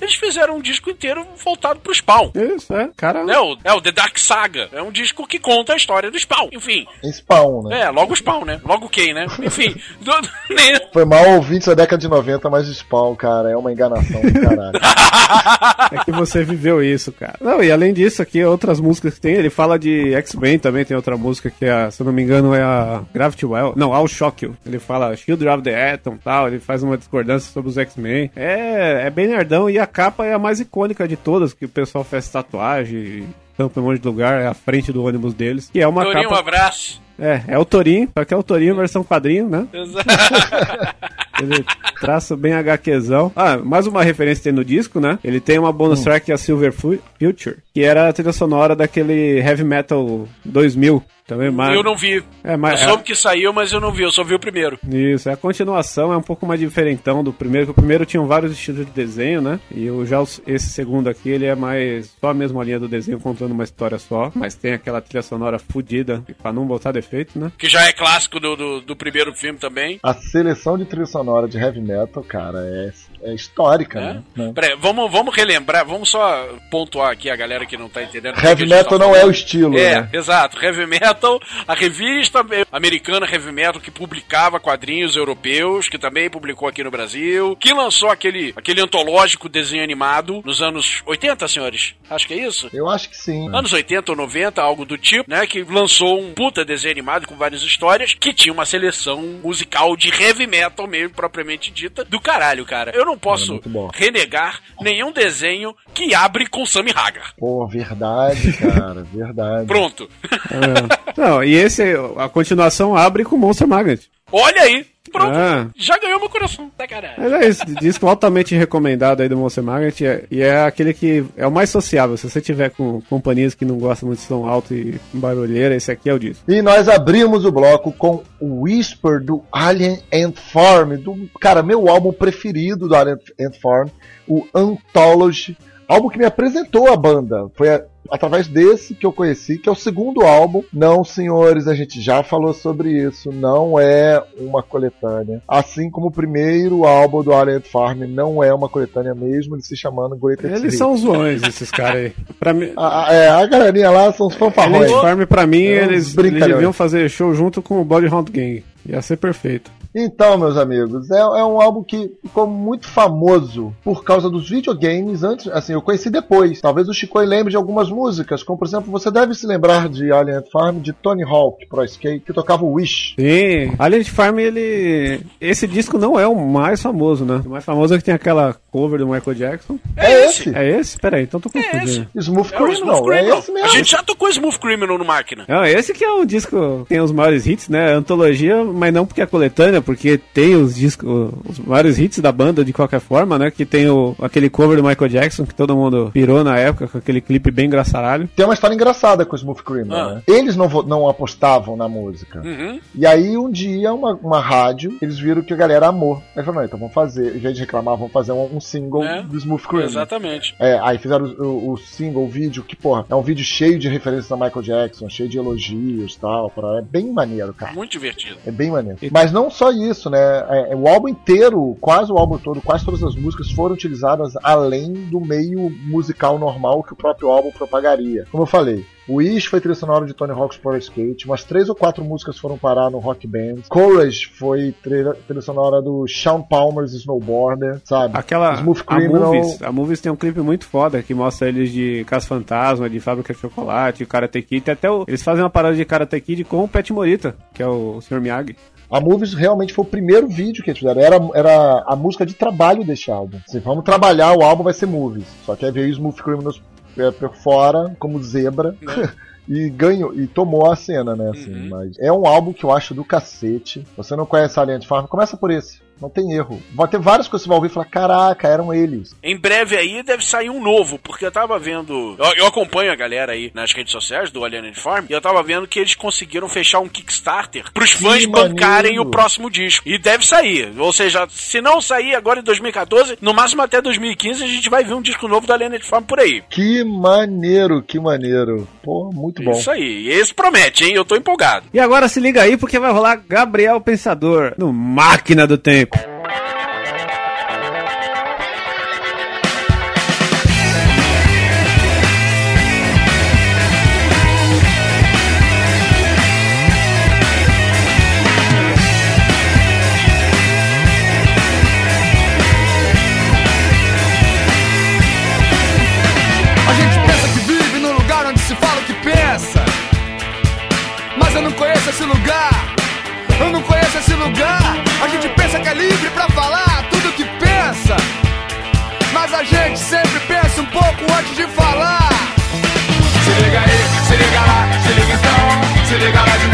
[0.00, 2.30] eles fizeram um disco inteiro voltado pro Spawn.
[2.34, 2.88] Isso, é.
[2.96, 3.20] Cara.
[3.20, 4.68] É o, é o The Dark Saga.
[4.72, 6.48] É um disco que conta a história do Spawn.
[6.52, 7.82] Enfim, Spawn, né?
[7.82, 8.60] é, logo o Spawn, né?
[8.64, 9.26] Logo quem, né?
[9.42, 10.80] Enfim, do- né?
[10.92, 14.80] Foi mal ouvintes da década de 90, mas Spawn, cara, é uma enganação do caralho.
[15.92, 17.36] É que você viveu isso, cara.
[17.40, 20.96] Não, e além disso, aqui, outras músicas que tem, ele fala de X-Men também, tem
[20.96, 23.72] outra música que, é, se eu não me engano, é a Gravity Well.
[23.76, 24.56] Não, I'll Shock You.
[24.66, 26.96] Ele fala Shield of the Atom e tal, ele faz uma
[27.40, 28.30] sobre os X-Men.
[28.34, 31.68] É, é bem nerdão e a capa é a mais icônica de todas, que o
[31.68, 35.70] pessoal faz tatuagem, tampa em um monte de lugar, é a frente do ônibus deles.
[35.72, 36.40] Que é uma Torinho, um capa...
[36.40, 37.00] abraço.
[37.18, 39.66] É, é o Torinho, só que é o Torinho versão quadrinho, né?
[39.72, 40.08] Exato.
[41.40, 41.64] Ele
[42.00, 43.32] traça bem HQzão.
[43.34, 45.18] Ah, mais uma referência que tem no disco, né?
[45.24, 48.32] Ele tem uma bonus track, que é a Silver Fu- Future, que era a trilha
[48.32, 51.02] sonora daquele Heavy Metal 2000.
[51.26, 51.76] Também mais.
[51.76, 52.24] Eu não vi.
[52.42, 54.02] É, mas eu soube que saiu, mas eu não vi.
[54.02, 54.76] Eu só vi o primeiro.
[54.92, 58.20] Isso, é a continuação, é um pouco mais diferentão do primeiro, que o primeiro tinha
[58.24, 59.60] vários estilos de desenho, né?
[59.70, 63.20] E o, já esse segundo aqui, ele é mais só a mesma linha do desenho,
[63.20, 67.52] contando uma história só, mas tem aquela trilha sonora fodida, pra não botar defeito, né?
[67.56, 70.00] Que já é clássico do, do, do primeiro filme também.
[70.02, 72.92] A seleção de trilha sonora de heavy metal, cara, é,
[73.22, 74.22] é histórica, Né?
[74.36, 74.46] né?
[74.46, 74.52] né?
[74.54, 78.38] Peraí, vamos, vamos relembrar, vamos só pontuar aqui a galera que não tá entendendo.
[78.42, 80.08] Heavy gente metal tá não é o estilo, É, né?
[80.12, 80.62] exato.
[80.64, 86.82] Heavy Metal, a revista americana Heavy Metal que publicava quadrinhos europeus, que também publicou aqui
[86.82, 91.94] no Brasil, que lançou aquele, aquele antológico desenho animado nos anos 80, senhores?
[92.08, 92.68] Acho que é isso?
[92.72, 93.48] Eu acho que sim.
[93.54, 95.46] Anos 80 ou 90, algo do tipo, né?
[95.46, 100.08] Que lançou um puta desenho animado com várias histórias, que tinha uma seleção musical de
[100.08, 102.92] heavy metal mesmo, propriamente dita, do caralho, cara.
[102.94, 103.90] Eu não posso muito bom.
[103.92, 107.34] renegar nenhum desenho que abre com Sammy Hagar.
[107.38, 109.66] Pô, verdade, cara, verdade.
[109.66, 110.08] Pronto.
[110.50, 111.20] É.
[111.20, 111.82] Não, e esse,
[112.16, 114.10] a continuação abre com Monster Magnet.
[114.32, 114.86] Olha aí.
[115.10, 115.32] Pronto.
[115.34, 115.66] Ah.
[115.76, 116.70] Já ganhou meu coração.
[116.78, 117.14] Tá caralho.
[117.18, 120.94] Mas é isso, disco altamente recomendado aí do Monster Magnet e é, e é aquele
[120.94, 122.16] que é o mais sociável.
[122.16, 125.90] Se você tiver com companhias que não gostam muito de som alto e barulheira, esse
[125.90, 126.44] aqui é o disco.
[126.48, 131.88] E nós abrimos o bloco com o Whisper do Alien Ant Farm, do cara, meu
[131.88, 133.88] álbum preferido do Alien Ant Farm,
[134.28, 135.56] o Anthology,
[135.88, 137.48] álbum que me apresentou a banda.
[137.56, 140.62] Foi a- através desse que eu conheci, que é o segundo álbum.
[140.72, 145.42] Não, senhores, a gente já falou sobre isso, não é uma coletânea.
[145.48, 149.76] Assim como o primeiro álbum do Alien Farm não é uma coletânea mesmo, ele se
[149.76, 150.78] chamando Greatest Eles Hits.
[150.78, 152.12] são zoões, esses caras aí.
[152.38, 154.82] Pra mim, A, é, a galerinha lá são os fanfarrões.
[154.90, 158.30] Elite Farm, pra mim, É eles, eles deviam fazer show junto com o Body Round
[158.30, 158.64] Gang.
[158.86, 159.70] Ia ser perfeito.
[159.94, 165.22] Então, meus amigos, é, é um álbum que ficou muito famoso por causa dos videogames
[165.22, 165.48] antes.
[165.48, 166.60] Assim, eu conheci depois.
[166.60, 170.12] Talvez o Chico lembre de algumas músicas, como por exemplo, você deve se lembrar de
[170.12, 173.14] Alien Farm de Tony Hawk Pro Skate, que tocava o Wish.
[173.18, 173.74] Sim.
[173.78, 175.20] Alien Farm, ele.
[175.40, 177.42] Esse disco não é o mais famoso, né?
[177.44, 179.78] O mais famoso é que tem aquela cover do Michael Jackson.
[179.96, 180.54] É, esse.
[180.56, 180.98] É esse?
[180.98, 182.06] Peraí, então tô É confundindo.
[182.14, 182.28] esse.
[182.30, 183.36] Smooth É Smooth Criminal, Criminal.
[183.36, 183.66] é esse mesmo.
[183.66, 185.44] A gente já tocou Smooth Criminal no máquina.
[185.48, 187.92] Não, esse que é o disco tem os maiores hits, né?
[187.92, 192.64] Antologia, mas não porque é coletânea, porque tem os discos, os maiores hits da banda
[192.64, 193.50] de qualquer forma, né?
[193.50, 196.98] Que tem o, aquele cover do Michael Jackson que todo mundo pirou na época, com
[196.98, 198.28] aquele clipe bem engraçaralho.
[198.34, 200.14] Tem uma história engraçada com o Smooth Criminal, Ah.
[200.16, 200.22] né?
[200.26, 202.40] Eles não, não apostavam na música.
[202.40, 202.80] Uhum.
[202.94, 206.22] E aí, um dia, uma, uma rádio, eles viram que a galera amou.
[206.36, 209.22] Aí falaram, então vamos fazer, em vez de reclamar, vamos fazer um, um single É.
[209.22, 209.90] do Smooth Criminal.
[209.90, 210.54] Exatamente.
[210.58, 213.78] É, aí fizeram o, o- o single, o vídeo, que, porra, é um vídeo cheio
[213.78, 216.50] de referências a Michael Jackson, cheio de elogios e tal.
[216.50, 217.72] pra- É bem maneiro, cara.
[217.72, 218.36] Muito divertido.
[218.46, 218.98] É bem maneiro.
[219.10, 220.18] Mas não só isso, né?
[220.48, 224.32] É, é, o álbum inteiro, quase o álbum todo, quase todas as músicas foram utilizadas
[224.42, 228.26] além do meio musical normal que o próprio álbum propagaria.
[228.30, 231.68] Como eu falei, o Wish foi trilha sonora de Tony Hawk's Pro Skate, umas três
[231.68, 233.62] ou quatro músicas foram parar no Rock Band.
[233.68, 238.16] Courage foi trilha, trilha sonora do Sean Palmer's Snowboarder, sabe?
[238.16, 238.54] Aquela.
[238.54, 239.34] Smooth A Criminal.
[239.34, 243.00] Movies, a Movies tem um clipe muito foda que mostra eles de Caça Fantasma, de
[243.00, 244.70] Fábrica de Chocolate, Karate Kid.
[244.70, 247.66] Até o- eles fazem uma parada de Karate Kid com o Pet Morita, que é
[247.66, 248.20] o Sr.
[248.20, 248.54] Miyagi.
[248.90, 251.00] A Movies realmente foi o primeiro vídeo que eles fizeram.
[251.00, 253.38] Era, era a música de trabalho desse álbum.
[253.48, 255.26] Assim, vamos trabalhar, o álbum vai ser Movies.
[255.46, 256.60] Só que aí veio Smooth Criminals
[256.98, 258.74] é, por fora, como zebra.
[259.48, 261.30] E ganhou, e tomou a cena, né?
[261.30, 261.68] Assim, Uhum.
[261.70, 263.84] mas é um álbum que eu acho do cacete.
[263.96, 265.06] Você não conhece Alien Farm?
[265.06, 265.80] Começa por esse.
[266.00, 266.62] Não tem erro.
[266.74, 269.14] Vai ter várias coisas que você vai ouvir e falar, caraca, eram eles.
[269.22, 272.16] Em breve aí deve sair um novo, porque eu tava vendo.
[272.18, 275.42] Eu, eu acompanho a galera aí nas redes sociais do Alien Farm e eu tava
[275.42, 279.02] vendo que eles conseguiram fechar um Kickstarter pros fãs bancarem maneiro.
[279.02, 279.88] o próximo disco.
[279.88, 280.72] E deve sair.
[280.78, 284.84] Ou seja, se não sair agora em 2014, no máximo até 2015 a gente vai
[284.84, 286.42] ver um disco novo do Alien Farm por aí.
[286.48, 288.66] Que maneiro, que maneiro.
[288.82, 289.52] Pô, muito bom.
[289.52, 290.06] Isso aí.
[290.06, 290.94] E esse promete, hein?
[290.94, 291.66] Eu tô empolgado.
[291.72, 295.89] E agora se liga aí porque vai rolar Gabriel Pensador no Máquina do Tempo.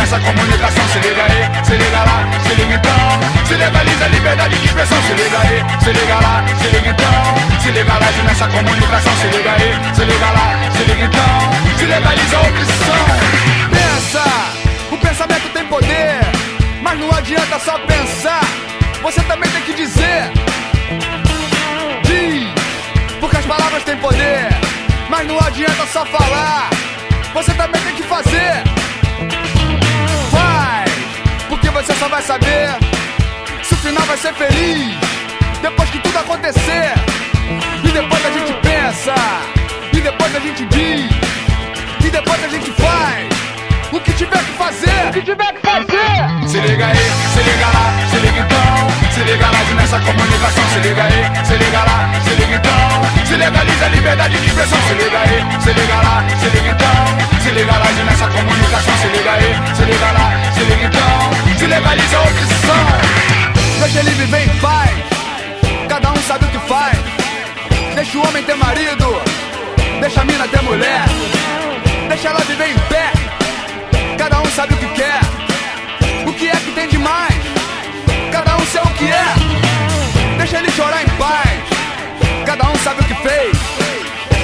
[0.06, 3.44] Nessa comunicação, se liga aí, se liga lá, se liga então.
[3.44, 7.60] Se legaliza a liberdade de expressão, se liga aí, se liga lá, se liga então.
[7.60, 11.76] Se de nessa comunicação, se liga aí, se liga lá, se liga então.
[11.76, 13.06] Se legaliza a opção.
[13.70, 14.24] Pensa,
[14.92, 16.20] o pensamento tem poder,
[16.82, 18.44] mas não adianta só pensar.
[19.02, 20.30] Você também tem que dizer.
[22.04, 22.46] Diz,
[23.18, 24.48] porque as palavras têm poder,
[25.08, 26.70] mas não adianta só falar.
[27.34, 28.75] Você também tem que fazer.
[31.86, 32.76] Você só vai saber
[33.62, 34.96] se o final vai ser feliz
[35.62, 36.92] depois que tudo acontecer.
[37.84, 39.14] E depois a gente pensa,
[39.92, 41.08] e depois a gente diz,
[42.04, 43.28] e depois a gente faz
[43.92, 45.08] o que tiver que fazer.
[45.10, 46.48] O que tiver que fazer.
[46.48, 49.05] Se liga aí, se liga lá, se liga então.
[49.16, 53.24] Se liga lá nessa comunicação, se liga aí, se liga lá, se liga então.
[53.24, 57.40] Se legaliza a liberdade de expressão, se liga aí, se liga lá, se liga então.
[57.40, 61.56] Se liga lá nessa comunicação, se liga aí, se liga lá, se liga então.
[61.56, 62.86] Se legaliza a opção.
[63.80, 64.90] Deixa ele viver em paz,
[65.88, 66.98] cada um sabe o que faz.
[67.94, 69.22] Deixa o homem ter marido,
[69.98, 71.04] deixa a mina ter mulher.
[72.10, 73.12] Deixa ela viver em pé,
[74.18, 75.45] cada um sabe o que quer.
[78.96, 80.36] Que é.
[80.38, 81.60] Deixa ele chorar em paz,
[82.44, 83.56] cada um sabe o que fez.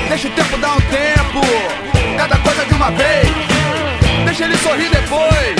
[0.08, 1.40] Deixa o tempo dar um tempo,
[2.16, 3.28] cada coisa de uma vez.
[4.24, 5.56] Deixa ele sorrir depois,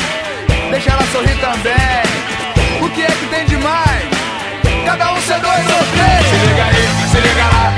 [0.71, 2.03] deixa ela sorrir também.
[2.81, 4.03] O que é que tem de mais?
[4.85, 6.27] Cada um ser dois ou três.
[6.29, 7.73] Se liga aí, se liga lá,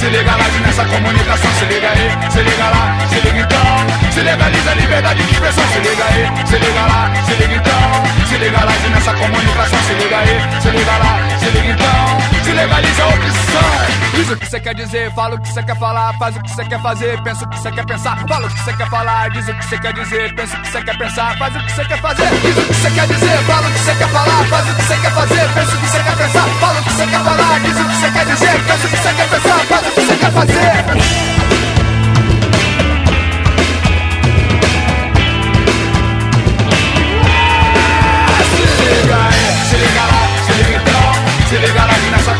[0.00, 0.38] se liga então.
[0.38, 4.10] Lá nessa comunicação, se liga aí, se liga lá, se liga então.
[4.10, 8.10] Se legaliza a liberdade de expressão, se liga aí, se liga lá, se liga então.
[8.26, 12.20] Se liga lá nessa comunicação, se liga aí, se liga lá, se liga então.
[12.44, 14.00] Se legaliza a opção.
[14.14, 16.50] Diz o que você quer dizer, fala o que você quer falar, faz o que
[16.50, 19.30] você quer fazer, pensa o que você quer pensar, fala o que você quer falar,
[19.30, 21.72] diz o que você quer dizer, pensa o que você quer pensar, faz o que
[21.72, 24.44] você quer fazer, diz o que você quer dizer, fala o que você quer falar,
[24.46, 26.90] faz o que você quer fazer, pensa o que você quer pensar, fala o que
[26.90, 29.58] você quer falar, diz o que você quer dizer, pensa o que você quer pensar,
[29.60, 29.89] faz o
[30.20, 30.54] quer fazer.
[30.54, 31.20] Então.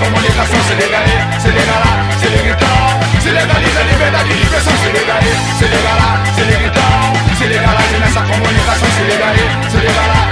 [0.01, 3.21] Comunicação, se liga aí, se liga lá, se liga então.
[3.21, 7.37] Se legaliza a liberdade de expressão, se liga aí, se liga lá, se liga então.
[7.37, 10.30] Se liga lá nessa comunicação, se liga aí, se liga lá,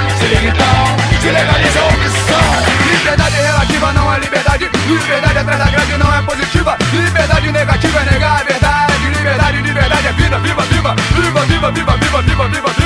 [11.72, 12.77] viva, viva, viva, viva, viva,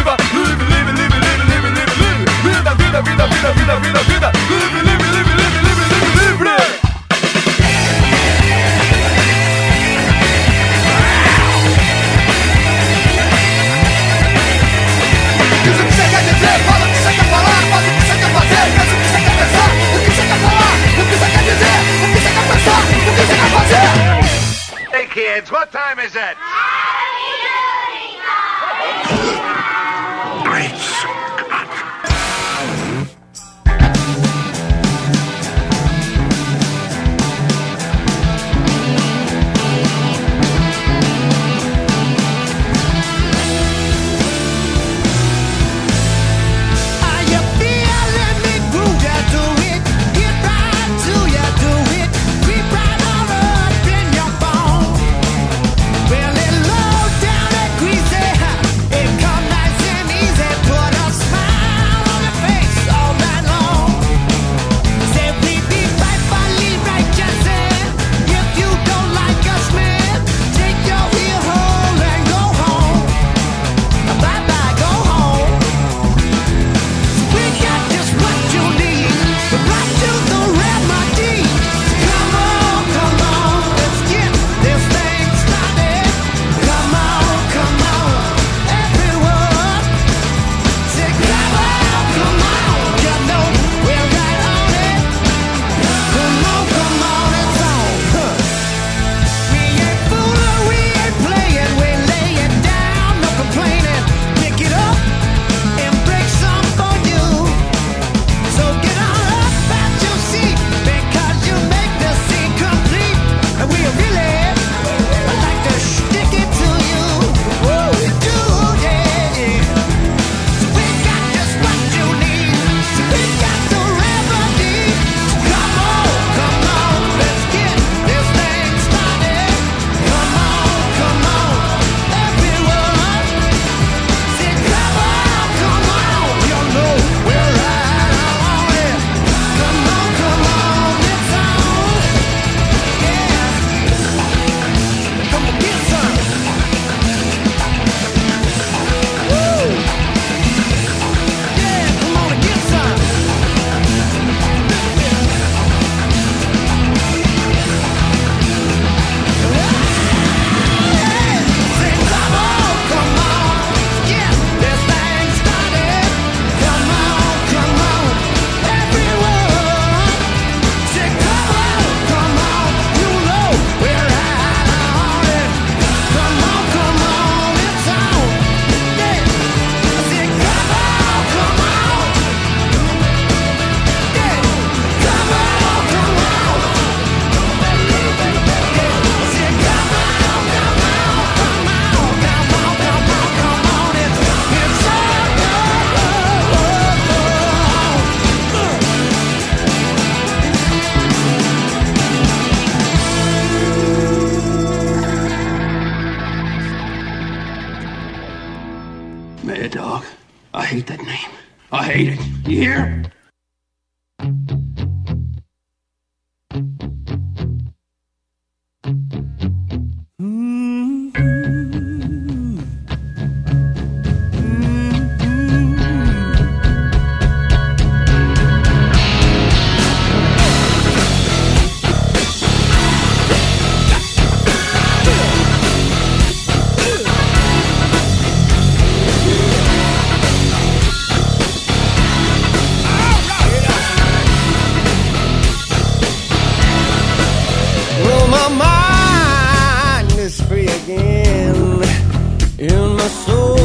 [253.12, 253.61] and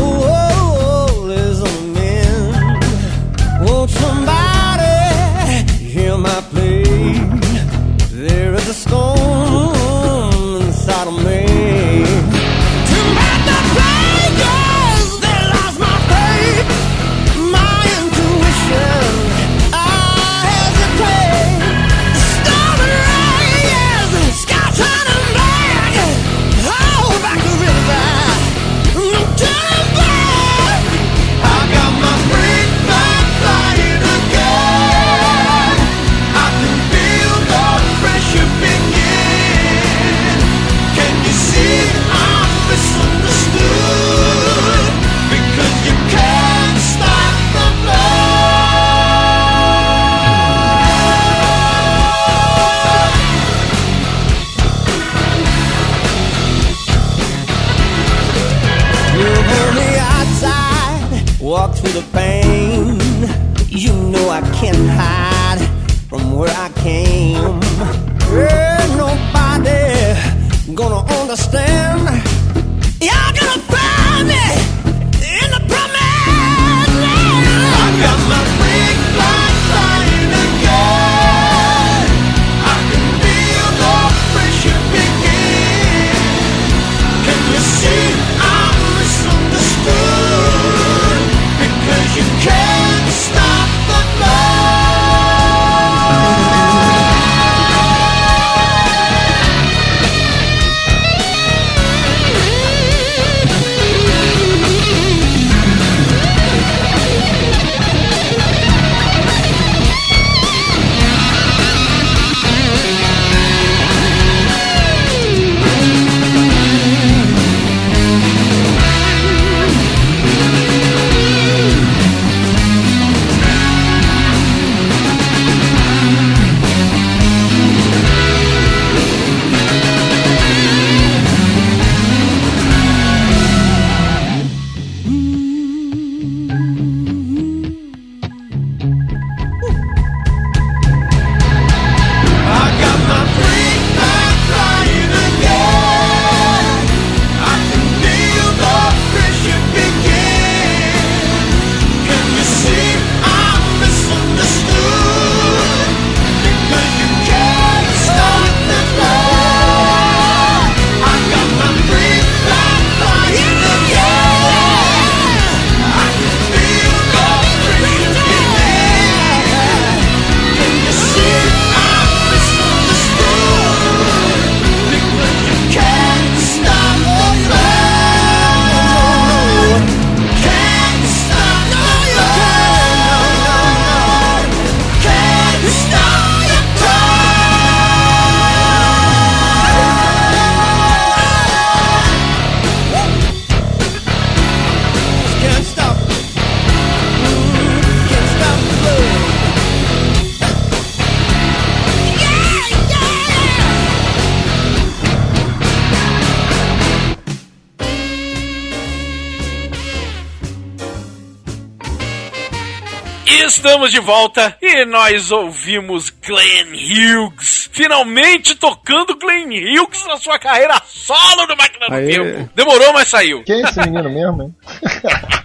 [213.87, 220.75] Estamos de volta e nós ouvimos Glenn Hughes finalmente tocando Glenn Hughes na sua carreira
[220.85, 222.35] solo do Máquina do.
[222.35, 222.49] Tempo.
[222.53, 223.43] Demorou, mas saiu.
[223.43, 224.55] Quem é esse menino mesmo, hein?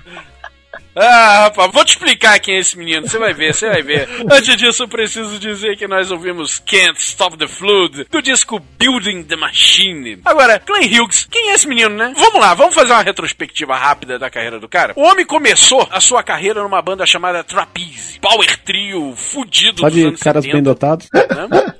[0.94, 4.08] Ah, rapaz, vou te explicar quem é esse menino, você vai ver, você vai ver.
[4.30, 9.22] Antes disso, eu preciso dizer que nós ouvimos Can't Stop the Flood, do disco Building
[9.24, 10.20] the Machine.
[10.24, 12.12] Agora, Glenn Hughes, quem é esse menino, né?
[12.14, 14.92] Vamos lá, vamos fazer uma retrospectiva rápida da carreira do cara.
[14.96, 19.94] O homem começou a sua carreira numa banda chamada Trapeze, power trio fudido Só dos
[19.94, 20.54] de anos caras 70.
[20.56, 21.08] bem dotados.
[21.12, 21.74] né?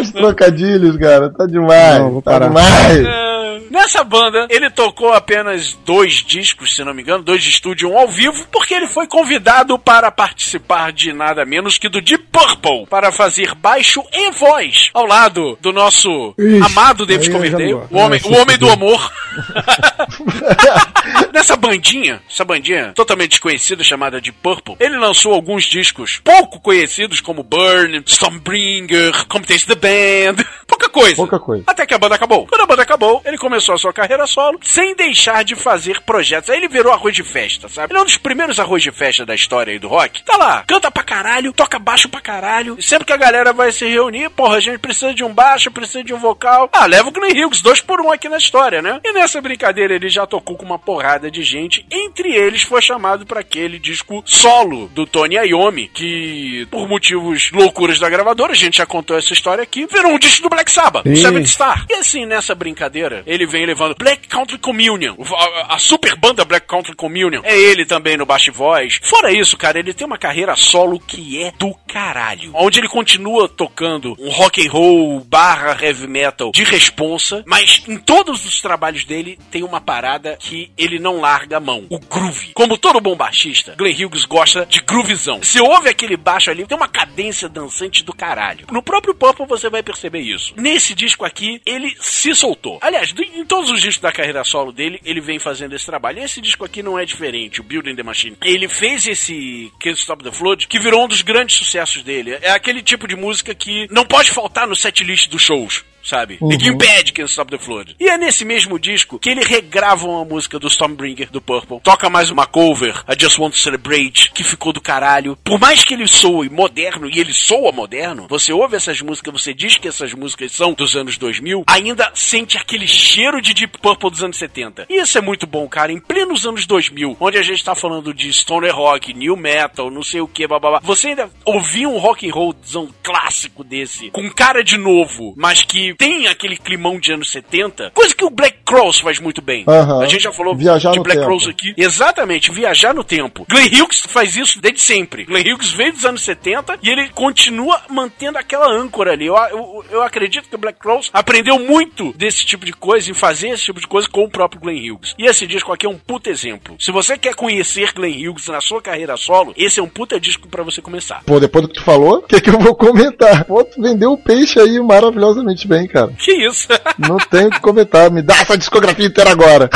[0.00, 1.98] Os trocadilhos, cara, tá demais.
[2.00, 2.48] Não, vou tá parar.
[2.48, 3.06] demais.
[3.06, 3.29] É,
[3.70, 7.92] Nessa banda, ele tocou apenas dois discos, se não me engano, dois de estúdio e
[7.92, 12.24] um ao vivo, porque ele foi convidado para participar de nada menos que do Deep
[12.32, 17.96] Purple, para fazer baixo e voz, ao lado do nosso Ixi, amado David Coverdale, o
[17.96, 19.12] homem, Ah, o homem do amor.
[21.32, 27.20] Nessa bandinha, essa bandinha totalmente desconhecida chamada de Purple, ele lançou alguns discos pouco conhecidos
[27.20, 31.16] como Burn, Stormbringer, Competence the Band, pouca coisa.
[31.16, 31.64] Pouca coisa.
[31.66, 32.46] Até que a banda acabou.
[32.46, 36.50] Quando a banda acabou, ele começou a sua carreira solo, sem deixar de fazer projetos.
[36.50, 37.92] Aí ele virou arroz de festa, sabe?
[37.92, 40.22] Ele é um dos primeiros arroz de festa da história aí do rock.
[40.22, 42.76] Tá lá, canta pra caralho, toca baixo pra caralho.
[42.78, 45.70] E sempre que a galera vai se reunir, porra, a gente precisa de um baixo,
[45.70, 46.68] precisa de um vocal.
[46.72, 49.00] Ah, leva o Glenn Hughes, dois por um aqui na história, né?
[49.04, 51.84] E nessa brincadeira ele já tocou com uma porrada de gente.
[51.90, 57.98] Entre eles foi chamado pra aquele disco solo do Tony Iommi, que por motivos loucuras
[57.98, 61.04] da gravadora, a gente já contou essa história aqui, virou um disco do Black Sabbath,
[61.04, 61.22] o Sim.
[61.22, 61.84] Seventh Star.
[61.90, 66.66] E assim, nessa brincadeira, ele vem levando Black Country Communion, a, a super banda Black
[66.66, 67.42] Country Communion.
[67.44, 69.00] É ele também no baixo e voz.
[69.02, 72.52] Fora isso, cara, ele tem uma carreira solo que é do caralho.
[72.54, 77.98] Onde ele continua tocando um rock and roll barra heavy metal de responsa, mas em
[77.98, 81.84] todos os trabalhos dele tem uma parada que ele não larga a mão.
[81.90, 82.52] O groove.
[82.54, 85.42] Como todo bom baixista, Glenn Hughes gosta de groovizão.
[85.42, 88.66] Se ouve aquele baixo ali, tem uma cadência dançante do caralho.
[88.70, 90.54] No próprio Purple você vai perceber isso.
[90.56, 92.78] Nesse disco aqui, ele se soltou.
[92.80, 96.22] Aliás, em todos os discos da carreira solo dele, ele vem fazendo esse trabalho.
[96.22, 98.36] Esse disco aqui não é diferente, o Building the Machine.
[98.44, 102.38] Ele fez esse Can't Stop the Flood, que virou um dos grandes sucessos dele.
[102.40, 105.84] É aquele tipo de música que não pode faltar no setlist dos shows.
[106.02, 106.38] Sabe?
[106.40, 106.48] Uhum.
[106.48, 107.96] Ninguém pede Can't Stop the Flood.
[108.00, 111.80] E é nesse mesmo disco que ele regrava uma música do Stormbringer do Purple.
[111.80, 115.36] Toca mais uma cover, I Just Want to Celebrate, que ficou do caralho.
[115.44, 119.54] Por mais que ele soe moderno, e ele soa moderno, você ouve essas músicas, você
[119.54, 124.10] diz que essas músicas são dos anos 2000, ainda sente aquele cheiro de Deep Purple
[124.10, 124.86] dos anos 70.
[124.88, 125.92] E isso é muito bom, cara.
[125.92, 130.02] Em plenos anos 2000, onde a gente tá falando de stoner rock, new metal, não
[130.02, 130.80] sei o que, babá.
[130.82, 135.89] Você ainda ouvia um rock and rollzão clássico desse, com cara de novo, mas que
[135.94, 139.64] tem aquele climão de anos 70, coisa que o Black Cross faz muito bem.
[139.66, 141.30] A gente já falou Viajar de no Black tempo.
[141.30, 141.74] Cross aqui.
[141.76, 143.46] Exatamente, viajar no tempo.
[143.48, 145.24] Glenn Hughes faz isso desde sempre.
[145.24, 149.26] Glenn Hughes veio dos anos 70 e ele continua mantendo aquela âncora ali.
[149.26, 153.14] Eu, eu, eu acredito que o Black Cross aprendeu muito desse tipo de coisa, em
[153.14, 155.14] fazer esse tipo de coisa com o próprio Glenn Hughes.
[155.18, 156.76] E esse disco aqui é um puta exemplo.
[156.78, 160.48] Se você quer conhecer Glenn Hughes na sua carreira solo, esse é um puta disco
[160.48, 161.22] pra você começar.
[161.24, 163.44] Pô, depois do que tu falou, o que, que eu vou comentar?
[163.44, 166.12] Pô, tu vendeu o peixe aí maravilhosamente bem, cara.
[166.18, 166.68] Que isso?
[166.98, 168.10] Não tenho o que comentar.
[168.10, 169.68] Me dá essa discografia inteira agora.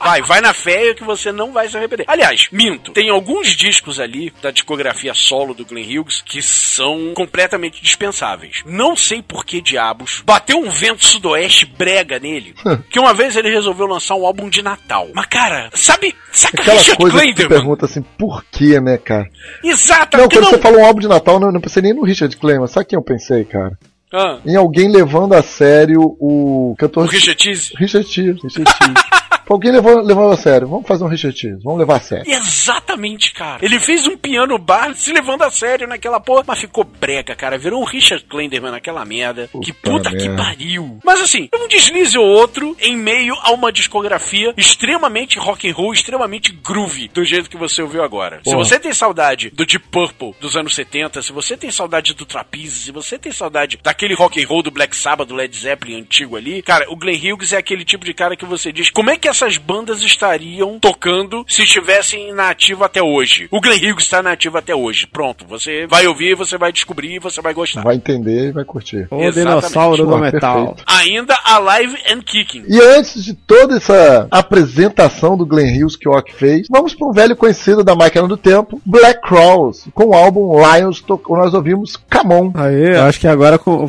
[0.00, 2.04] Vai, vai na fé que você não vai se arrepender.
[2.08, 2.92] Aliás, minto.
[2.92, 8.62] Tem alguns discos ali da discografia solo do Glenn Hughes que são completamente dispensáveis.
[8.64, 12.54] Não sei por que diabos bateu um vento sudoeste brega nele.
[12.90, 15.08] que uma vez ele resolveu lançar um álbum de Natal.
[15.14, 17.58] Mas cara, sabe, saca Aquela Richard coisa que tu Clayderman?
[17.58, 19.28] pergunta assim, por quê, né, cara?
[19.62, 20.50] Exato, Não, quando não...
[20.50, 22.66] você falou um álbum de Natal, não, não pensei nem no Richard Clayman.
[22.68, 23.76] Sabe quem eu pensei, cara?
[24.12, 27.04] Ah, Em alguém levando a sério o cantor...
[27.04, 27.72] o Richard Cheese?
[27.76, 28.94] Richard Cheese, Richard Cheese.
[29.48, 30.68] Alguém levou, levou a sério.
[30.68, 31.60] Vamos fazer um Richard Cheese.
[31.62, 32.24] Vamos levar a sério.
[32.30, 33.64] Exatamente, cara.
[33.64, 37.58] Ele fez um piano bar se levando a sério naquela porra, mas ficou brega, cara.
[37.58, 39.48] Virou um Richard Clayderman naquela merda.
[39.62, 40.42] que puta que merda.
[40.42, 40.98] pariu.
[41.04, 45.92] Mas assim, um deslize ou outro em meio a uma discografia extremamente rock and roll,
[45.92, 48.38] extremamente groovy, do jeito que você ouviu agora.
[48.38, 48.58] Se Porra.
[48.58, 52.78] você tem saudade do Deep Purple dos anos 70, se você tem saudade do Trapeze,
[52.84, 56.36] se você tem saudade daquele rock and roll do Black Sabbath, do Led Zeppelin antigo
[56.36, 59.16] ali, cara, o Glenn Hughes é aquele tipo de cara que você diz, como é
[59.16, 63.46] que essas bandas estariam tocando se estivessem na ativa até hoje?
[63.50, 65.06] O Glenn Hughes está na ativa até hoje.
[65.06, 67.82] Pronto, você vai ouvir, você vai descobrir você vai gostar.
[67.82, 69.06] Vai entender e vai curtir.
[69.10, 69.34] O Exatamente.
[69.34, 70.66] dinossauro do metal.
[70.66, 70.84] perfeito.
[70.86, 72.64] Ainda Alive and Kicking.
[72.68, 77.08] E antes de toda essa apresentação do Glenn Hughes que o Ock fez, vamos para
[77.08, 81.96] um velho conhecido da máquina do tempo, Black Crowes, com o álbum Lions, nós ouvimos
[81.96, 82.52] Come On.
[82.54, 83.88] Aí, acho que agora com,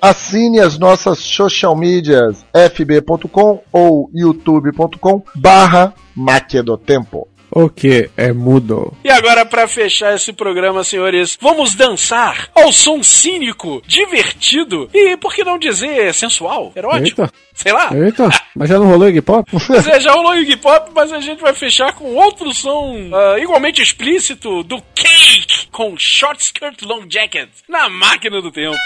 [0.47, 7.29] assine as nossas social medias fb.com ou youtube.com barra Máquina do Tempo.
[7.51, 8.93] O que é mudo?
[9.05, 15.35] E agora, para fechar esse programa, senhores, vamos dançar ao som cínico, divertido e, por
[15.35, 17.23] que não dizer, sensual, erótico?
[17.23, 17.33] Eita.
[17.55, 17.91] Sei lá.
[17.95, 19.51] Eita, mas já não rolou Iggy Pop?
[19.67, 23.39] Pois é, já rolou Iggy Pop, mas a gente vai fechar com outro som ah,
[23.39, 28.77] igualmente explícito do Cake com Short Skirt Long Jacket na máquina do tempo.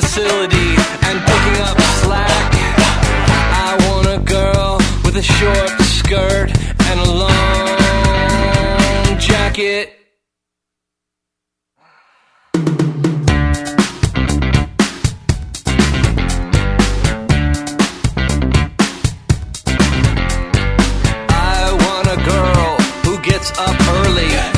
[0.00, 0.76] Facility
[1.08, 2.52] and picking up slack.
[3.64, 6.50] I want a girl with a short skirt
[6.88, 7.78] and a long
[9.18, 9.94] jacket.
[21.30, 24.55] I want a girl who gets up early.